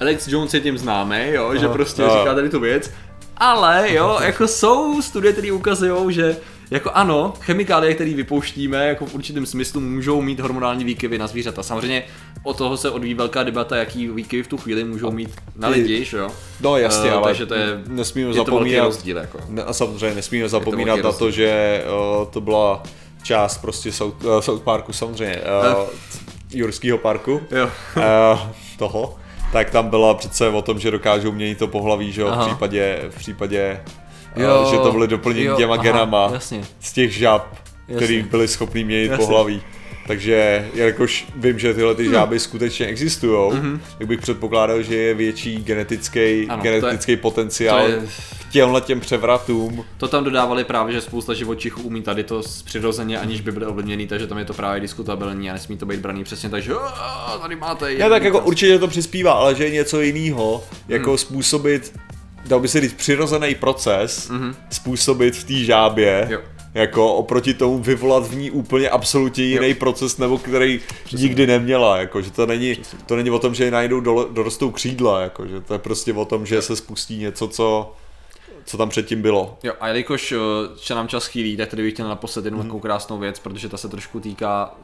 Alex 0.00 0.28
Jones 0.28 0.54
je 0.54 0.60
tím 0.60 0.78
známý, 0.78 1.16
jo, 1.28 1.56
že 1.56 1.68
prostě 1.68 2.02
jo. 2.02 2.16
říká 2.18 2.34
tady 2.34 2.50
tu 2.50 2.60
věc, 2.60 2.90
ale 3.36 3.94
jo, 3.94 4.18
jako 4.22 4.48
jsou 4.48 5.02
studie, 5.02 5.32
které 5.32 5.52
ukazují, 5.52 6.14
že 6.14 6.36
jako 6.70 6.90
ano, 6.94 7.32
chemikálie, 7.40 7.94
které 7.94 8.14
vypouštíme, 8.14 8.88
jako 8.88 9.06
v 9.06 9.14
určitém 9.14 9.46
smyslu 9.46 9.80
můžou 9.80 10.20
mít 10.22 10.40
hormonální 10.40 10.84
výkyvy 10.84 11.18
na 11.18 11.26
zvířata. 11.26 11.62
Samozřejmě 11.62 12.02
od 12.42 12.56
toho 12.58 12.76
se 12.76 12.90
odvíjí 12.90 13.14
velká 13.14 13.42
debata, 13.42 13.76
jaký 13.76 14.08
výkyvy 14.08 14.42
v 14.42 14.46
tu 14.46 14.56
chvíli 14.56 14.84
můžou 14.84 15.10
mít 15.10 15.30
na 15.56 15.68
lidi, 15.68 16.04
že 16.04 16.16
jo. 16.16 16.30
No 16.60 16.76
jasně, 16.76 17.10
Eh, 17.10 17.12
ale 17.12 17.24
takže 17.24 17.46
to 17.46 17.54
je, 17.54 17.82
nesmíme 17.86 18.30
je 18.30 18.34
to 18.34 18.44
zapomínat, 18.44 18.84
rozdíl, 18.84 19.16
jako. 19.16 19.40
Ne, 19.48 19.62
a 19.62 19.72
samozřejmě 19.72 20.14
nesmíme 20.14 20.48
zapomínat 20.48 21.02
na 21.02 21.12
to, 21.12 21.30
že 21.30 21.82
uh, 22.20 22.26
to 22.26 22.40
byla 22.40 22.82
část 23.22 23.58
prostě 23.58 23.92
South, 23.92 24.24
uh, 24.24 24.40
South 24.40 24.62
Parku 24.62 24.92
samozřejmě, 24.92 25.40
uh, 25.76 25.86
Jurského 26.52 26.98
parku, 26.98 27.40
Jo. 27.50 27.70
uh, 27.96 28.40
toho. 28.78 29.16
tak 29.52 29.70
tam 29.70 29.88
byla 29.88 30.14
přece 30.14 30.48
o 30.48 30.62
tom, 30.62 30.78
že 30.78 30.90
dokážou 30.90 31.32
měnit 31.32 31.58
to 31.58 31.68
pohlaví, 31.68 32.12
že 32.12 32.20
jo, 32.20 32.30
v 32.36 32.46
případě, 32.46 32.98
v 33.10 33.16
případě 33.16 33.80
Jo, 34.38 34.68
že 34.70 34.76
to 34.78 34.92
byly 34.92 35.08
doplnění 35.08 35.46
jo, 35.46 35.56
těma 35.56 35.74
aha, 35.74 35.82
genama 35.82 36.30
jasně. 36.32 36.60
z 36.80 36.92
těch 36.92 37.12
žab, 37.12 37.54
který 37.96 38.22
byli 38.22 38.48
schopní 38.48 38.84
měnit 38.84 39.10
Jasně. 39.10 39.26
pohlaví. 39.26 39.62
Takže 40.06 40.68
jakož 40.74 41.26
vím, 41.36 41.58
že 41.58 41.74
tyhle 41.74 41.94
ty 41.94 42.10
žáby 42.10 42.38
skutečně 42.40 42.86
existují, 42.86 43.52
tak 43.98 44.06
bych 44.08 44.20
předpokládal, 44.20 44.82
že 44.82 44.96
je 44.96 45.14
větší 45.14 45.56
genetický. 45.56 46.46
Ano, 46.48 46.62
to 46.62 46.68
je- 46.68 46.80
genetický 46.80 47.16
potenciál 47.16 47.80
to 47.86 47.88
je- 47.92 48.02
k 48.48 48.52
těmhle 48.52 48.80
těm 48.80 49.00
převratům. 49.00 49.84
To 49.96 50.08
tam 50.08 50.24
dodávali 50.24 50.64
právě, 50.64 50.94
že 50.94 51.00
spousta 51.00 51.34
živočichů 51.34 51.82
umí 51.82 52.02
tady 52.02 52.24
to 52.24 52.42
přirozeně, 52.64 53.18
aniž 53.18 53.40
by 53.40 53.52
byly 53.52 53.66
ovlivněný, 53.66 54.06
takže 54.06 54.26
tam 54.26 54.38
je 54.38 54.44
to 54.44 54.54
právě 54.54 54.80
diskutabilní 54.80 55.50
a 55.50 55.52
nesmí 55.52 55.76
to 55.76 55.86
být 55.86 56.00
braný 56.00 56.24
přesně 56.24 56.48
tak, 56.48 56.62
že 56.62 56.72
"A, 56.74 57.38
tady 57.42 57.56
máte 57.56 57.94
Ne, 57.94 58.08
tak 58.08 58.22
jako 58.22 58.36
důkaz." 58.36 58.48
určitě 58.48 58.78
to 58.78 58.88
přispívá, 58.88 59.32
ale 59.32 59.54
že 59.54 59.64
je 59.64 59.70
něco 59.70 60.00
jiného, 60.00 60.64
jako 60.88 61.18
způsobit, 61.18 61.92
dal 62.46 62.60
by 62.60 62.68
se 62.68 62.80
říct, 62.80 62.92
přirozený 62.92 63.54
proces, 63.54 64.30
způsobit 64.70 65.36
v 65.36 65.44
té 65.44 65.54
žábě, 65.54 66.26
Jo. 66.30 66.40
jako 66.74 67.14
oproti 67.14 67.54
tomu 67.54 67.78
vyvolat 67.78 68.26
v 68.26 68.36
ní 68.36 68.50
úplně 68.50 68.90
absolutně 68.90 69.44
jiný 69.44 69.74
proces, 69.74 70.18
nebo 70.18 70.38
který 70.38 70.80
nikdy 71.12 71.46
neměla, 71.46 71.96
jako, 71.98 72.22
že 72.22 72.30
to 72.30 72.46
není, 72.46 72.76
to 73.06 73.16
není 73.16 73.30
o 73.30 73.38
tom, 73.38 73.54
že 73.54 73.70
najdou 73.70 74.00
dole, 74.00 74.24
dorostou 74.30 74.70
křídla, 74.70 75.20
jako, 75.20 75.46
že 75.46 75.60
to 75.60 75.72
je 75.72 75.78
prostě 75.78 76.12
o 76.12 76.24
tom, 76.24 76.46
že 76.46 76.62
se 76.62 76.76
spustí 76.76 77.16
něco, 77.18 77.48
co, 77.48 77.92
co 78.64 78.76
tam 78.76 78.88
předtím 78.88 79.22
bylo. 79.22 79.58
Jo, 79.62 79.72
a 79.80 79.88
jelikož 79.88 80.34
se 80.76 80.94
nám 80.94 81.08
čas 81.08 81.26
chýlí, 81.26 81.56
tak 81.56 81.68
tady 81.68 81.82
bych 81.82 81.92
chtěl 81.94 82.08
naposled 82.08 82.44
jednu 82.44 82.58
Mhm. 82.58 82.66
takovou 82.68 82.80
krásnou 82.80 83.18
věc, 83.18 83.38
protože 83.38 83.68
ta 83.68 83.76
se 83.76 83.88
trošku 83.88 84.20
týká 84.20 84.74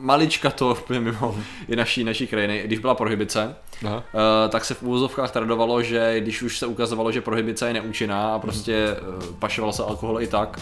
malička 0.00 0.50
to 0.50 0.70
úplně 0.84 1.00
mimo 1.00 1.36
i 1.68 1.76
naší, 1.76 2.04
naší 2.04 2.26
krajiny. 2.26 2.62
Když 2.64 2.78
byla 2.78 2.94
prohibice, 2.94 3.56
Aha. 3.86 3.96
uh, 3.96 4.02
tak 4.48 4.64
se 4.64 4.74
v 4.74 4.82
úvozovkách 4.82 5.30
tradovalo, 5.30 5.82
že 5.82 6.20
když 6.20 6.42
už 6.42 6.58
se 6.58 6.66
ukazovalo, 6.66 7.12
že 7.12 7.20
prohibice 7.20 7.66
je 7.68 7.72
neúčinná 7.72 8.34
a 8.34 8.38
prostě 8.38 8.96
uh, 9.18 9.34
pašoval 9.38 9.72
se 9.72 9.82
alkohol 9.82 10.22
i 10.22 10.26
tak, 10.26 10.60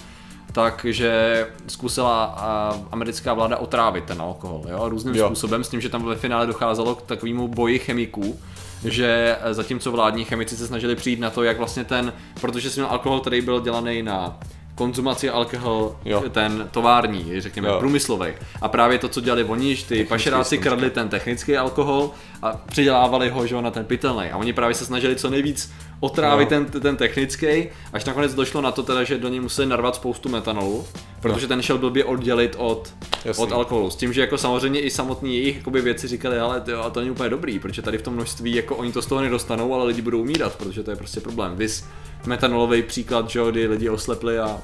takže 0.53 1.47
zkusila 1.67 2.37
uh, 2.77 2.87
americká 2.93 3.35
vláda 3.35 3.57
otrávit 3.57 4.05
ten 4.05 4.23
alkohol, 4.23 4.65
jo, 4.71 4.89
různým 4.89 5.15
Jo. 5.15 5.27
způsobem, 5.27 5.65
s 5.65 5.69
tím, 5.69 5.81
že 5.81 5.89
tam 5.89 6.05
ve 6.05 6.17
finále 6.17 6.47
docházelo 6.47 6.95
k 6.95 7.03
takovému 7.03 7.49
boji 7.49 7.79
chemiků, 7.79 8.39
že 8.85 9.37
eh, 9.41 9.55
zatímco 9.55 9.93
vládní 9.93 10.25
chemici 10.25 10.57
se 10.57 10.67
snažili 10.67 10.97
přijít 10.97 11.21
na 11.21 11.31
to, 11.31 11.43
jak 11.43 11.59
vlastně 11.59 11.85
ten, 11.85 12.13
protože 12.41 12.71
jsem 12.71 12.83
měl 12.83 12.93
alkohol, 12.93 13.21
který 13.21 13.41
byl 13.41 13.61
dělaný 13.61 14.03
na 14.03 14.39
konzumaci 14.79 15.31
alkohol, 15.31 15.97
Jo. 16.05 16.23
ten 16.31 16.69
tovární, 16.71 17.41
řekněme, 17.41 17.69
Jo. 17.69 17.79
průmyslový. 17.79 18.29
A 18.63 18.69
právě 18.69 18.99
to, 18.99 19.09
co 19.09 19.21
dělali 19.21 19.45
oni, 19.45 19.77
ty 19.77 20.05
pašeráci 20.05 20.49
samozřejmě. 20.49 20.63
kradli 20.63 20.91
ten 20.91 21.09
technický 21.09 21.57
alkohol 21.57 22.11
a 22.43 22.53
přidělávali 22.53 23.31
ho 23.31 23.47
že 23.47 23.63
na 23.63 23.71
ten 23.71 23.85
pitelný. 23.85 24.31
A 24.31 24.37
oni 24.37 24.53
právě 24.53 24.75
se 24.75 24.85
snažili 24.85 25.17
co 25.17 25.31
nejvíc 25.31 25.73
otrávit 26.01 26.53
Jo. 26.53 26.65
ten, 26.71 26.81
ten 26.81 26.97
technický, 26.97 27.69
až 27.93 28.05
nakonec 28.05 28.35
došlo 28.35 28.61
na 28.61 28.71
to 28.71 28.83
teda, 28.83 29.05
že 29.05 29.19
do 29.19 29.29
něj 29.29 29.41
museli 29.41 29.69
narvat 29.69 29.95
spoustu 29.95 30.29
metanolu, 30.29 30.85
protože 31.21 31.47
ten 31.47 31.63
šel 31.63 31.79
blbě 31.79 32.05
oddělit 32.05 32.55
od, 32.59 32.95
Jasný. 33.25 33.43
od 33.45 33.53
alkoholu. 33.53 33.91
S 33.91 33.97
tím, 33.97 34.13
že 34.13 34.21
jako 34.21 34.39
samozřejmě 34.39 34.81
i 34.81 34.91
samotní 34.91 35.37
jejich 35.37 35.57
jakoby 35.57 35.81
věci 35.81 36.09
říkali, 36.09 36.39
ale 36.39 36.61
to, 36.61 36.85
a 36.85 36.91
to 36.91 37.01
není 37.01 37.11
úplně 37.11 37.31
dobrý, 37.31 37.59
protože 37.59 37.83
tady 37.83 37.99
v 37.99 38.03
tom 38.03 38.15
množství 38.15 38.55
jako 38.55 38.77
oni 38.77 38.93
to 38.93 39.03
z 39.03 39.07
toho 39.07 39.21
nedostanou, 39.21 39.75
ale 39.75 39.85
lidi 39.85 40.03
budou 40.03 40.21
umírat, 40.21 40.57
protože 40.57 40.83
to 40.83 40.91
je 40.91 40.97
prostě 40.97 41.21
problém. 41.21 41.57
Vys 41.57 41.85
metanolový 42.27 42.83
příklad, 42.83 43.31
že 43.31 43.41
kdy 43.51 43.67
lidi 43.67 43.89
oslepli 43.89 44.39
a 44.39 44.59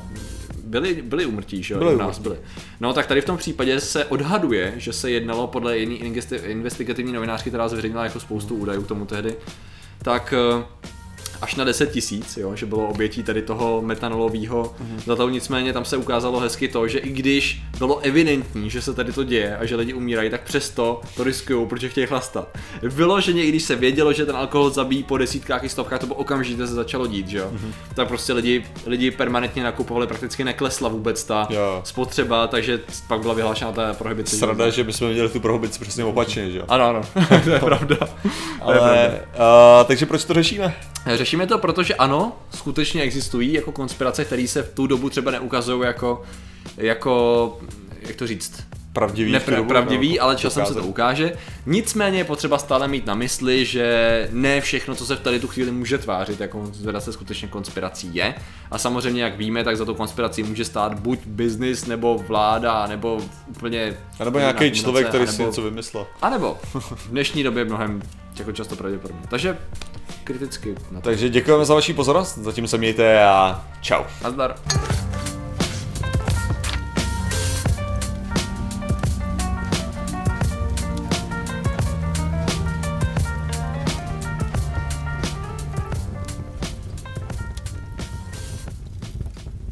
byli, 0.64 1.02
byli 1.02 1.26
umrtí, 1.26 1.62
že 1.62 1.74
jo, 1.74 1.78
Byli 1.80 1.96
nás 1.96 2.18
byli. 2.18 2.36
No 2.80 2.92
tak 2.92 3.06
tady 3.06 3.20
v 3.20 3.24
tom 3.24 3.36
případě 3.36 3.80
se 3.80 4.04
odhaduje, 4.04 4.74
že 4.76 4.92
se 4.92 5.10
jednalo 5.10 5.46
podle 5.46 5.78
jiný 5.78 6.02
investigativní 6.44 7.12
novinářky, 7.12 7.50
která 7.50 7.68
zveřejnila 7.68 8.04
jako 8.04 8.20
spoustu 8.20 8.54
údajů 8.54 8.82
k 8.82 8.88
tomu 8.88 9.06
tehdy, 9.06 9.36
tak 10.02 10.34
eh, 10.60 10.64
až 11.44 11.54
na 11.54 11.64
10 11.64 11.90
tisíc, 11.92 12.36
jo, 12.36 12.56
že 12.56 12.66
bylo 12.66 12.86
obětí 12.88 13.22
tady 13.22 13.42
toho 13.42 13.82
metanolového 13.82 14.74
Mhm. 14.80 15.00
za 15.06 15.16
to 15.16 15.28
nicméně 15.28 15.72
tam 15.72 15.84
se 15.84 15.96
ukázalo 15.96 16.40
hezky 16.40 16.68
to, 16.68 16.88
že 16.88 16.98
i 16.98 17.08
když 17.10 17.62
bylo 17.78 17.98
evidentní, 17.98 18.70
že 18.70 18.82
se 18.82 18.94
tady 18.94 19.12
to 19.12 19.24
děje 19.24 19.56
a 19.56 19.64
že 19.66 19.76
lidi 19.76 19.92
umírají, 19.94 20.30
tak 20.30 20.42
přesto 20.42 21.00
to 21.16 21.24
riskují, 21.24 21.66
protože 21.66 21.88
chtějí 21.88 22.06
chlastat. 22.06 22.48
Vyloženě, 22.82 23.44
i 23.44 23.48
když 23.48 23.62
se 23.62 23.76
vědělo, 23.76 24.12
že 24.12 24.26
ten 24.26 24.36
alkohol 24.36 24.70
zabíjí 24.70 25.02
po 25.02 25.18
desítkách 25.18 25.64
i 25.64 25.68
stovkách, 25.68 26.00
to 26.00 26.06
bylo 26.06 26.18
okamžitě 26.18 26.66
se 26.66 26.74
začalo 26.74 27.06
dít, 27.06 27.28
že 27.28 27.38
jo. 27.38 27.48
Mhm. 27.52 27.72
Tak 27.94 28.08
prostě 28.08 28.32
lidi, 28.32 28.64
lidi 28.86 29.10
permanentně 29.10 29.62
nakupovali, 29.64 30.06
prakticky 30.06 30.44
neklesla 30.44 30.88
vůbec 30.88 31.24
ta 31.24 31.46
Jo. 31.50 31.80
spotřeba, 31.84 32.46
takže 32.46 32.80
pak 33.08 33.20
byla 33.20 33.34
vyhlášena 33.34 33.72
ta 33.72 33.94
prohibice. 33.94 34.36
Sranda, 34.36 34.70
že 34.70 34.84
bychom 34.84 35.08
měli 35.08 35.28
tu 35.28 35.40
prohibici 35.40 35.80
přesně 35.80 36.04
opačně, 36.04 36.50
že 36.50 36.58
jo. 36.58 36.64
Ano, 36.68 36.84
ano, 36.84 37.00
to 37.44 37.50
je 37.50 37.58
pravda. 37.58 37.96
Ale, 38.60 39.20
uh, 39.34 39.86
takže 39.86 40.06
proč 40.06 40.24
to 40.24 40.34
řešíme? 40.34 40.74
Řešíme 41.06 41.46
to, 41.46 41.58
protože 41.58 41.94
ano, 41.94 42.32
skutečně 42.54 43.02
existují 43.02 43.52
jako 43.52 43.72
konspirace, 43.72 44.24
které 44.24 44.48
se 44.48 44.62
v 44.62 44.74
tu 44.74 44.86
dobu 44.86 45.10
třeba 45.10 45.30
neukazují 45.30 45.86
jako, 45.86 46.22
jako, 46.76 47.58
jak 48.02 48.16
to 48.16 48.26
říct, 48.26 48.64
Pravdivý. 48.94 49.32
Nepra- 49.32 49.56
dobu, 49.56 49.68
pravdivý, 49.68 50.16
no, 50.16 50.24
ale 50.24 50.36
časem 50.36 50.66
se 50.66 50.74
to 50.74 50.84
ukáže. 50.84 51.32
Nicméně 51.66 52.18
je 52.18 52.24
potřeba 52.24 52.58
stále 52.58 52.88
mít 52.88 53.06
na 53.06 53.14
mysli, 53.14 53.64
že 53.64 54.28
ne 54.32 54.60
všechno, 54.60 54.94
co 54.94 55.06
se 55.06 55.16
v 55.16 55.20
tady 55.20 55.40
tu 55.40 55.48
chvíli 55.48 55.70
může 55.70 55.98
tvářit, 55.98 56.40
jako 56.40 56.70
se 56.98 57.12
skutečně 57.12 57.48
konspirací 57.48 58.14
je. 58.14 58.34
A 58.70 58.78
samozřejmě, 58.78 59.22
jak 59.22 59.38
víme, 59.38 59.64
tak 59.64 59.76
za 59.76 59.84
tu 59.84 59.94
konspirací 59.94 60.42
může 60.42 60.64
stát 60.64 61.00
buď 61.00 61.18
biznis, 61.26 61.86
nebo 61.86 62.18
vláda, 62.28 62.86
nebo 62.86 63.20
úplně... 63.46 63.96
A 64.20 64.24
nebo 64.24 64.38
nějaký 64.38 64.70
člověk, 64.70 65.08
který 65.08 65.26
si 65.26 65.32
anebo- 65.32 65.46
něco 65.46 65.62
vymyslel. 65.62 66.06
A 66.22 66.30
nebo 66.30 66.58
v 66.74 67.08
dnešní 67.08 67.42
době 67.42 67.64
mnohem 67.64 68.02
jako 68.38 68.52
často 68.52 68.76
pravděpodobně. 68.76 69.26
Takže 69.28 69.58
kriticky 70.24 70.74
na 70.90 71.00
to. 71.00 71.04
Takže 71.04 71.28
děkujeme 71.28 71.64
za 71.64 71.74
vaši 71.74 71.94
pozornost, 71.94 72.38
zatím 72.38 72.68
se 72.68 72.78
mějte 72.78 73.24
a 73.24 73.64
čau. 73.80 74.02
Nazdar. 74.22 74.54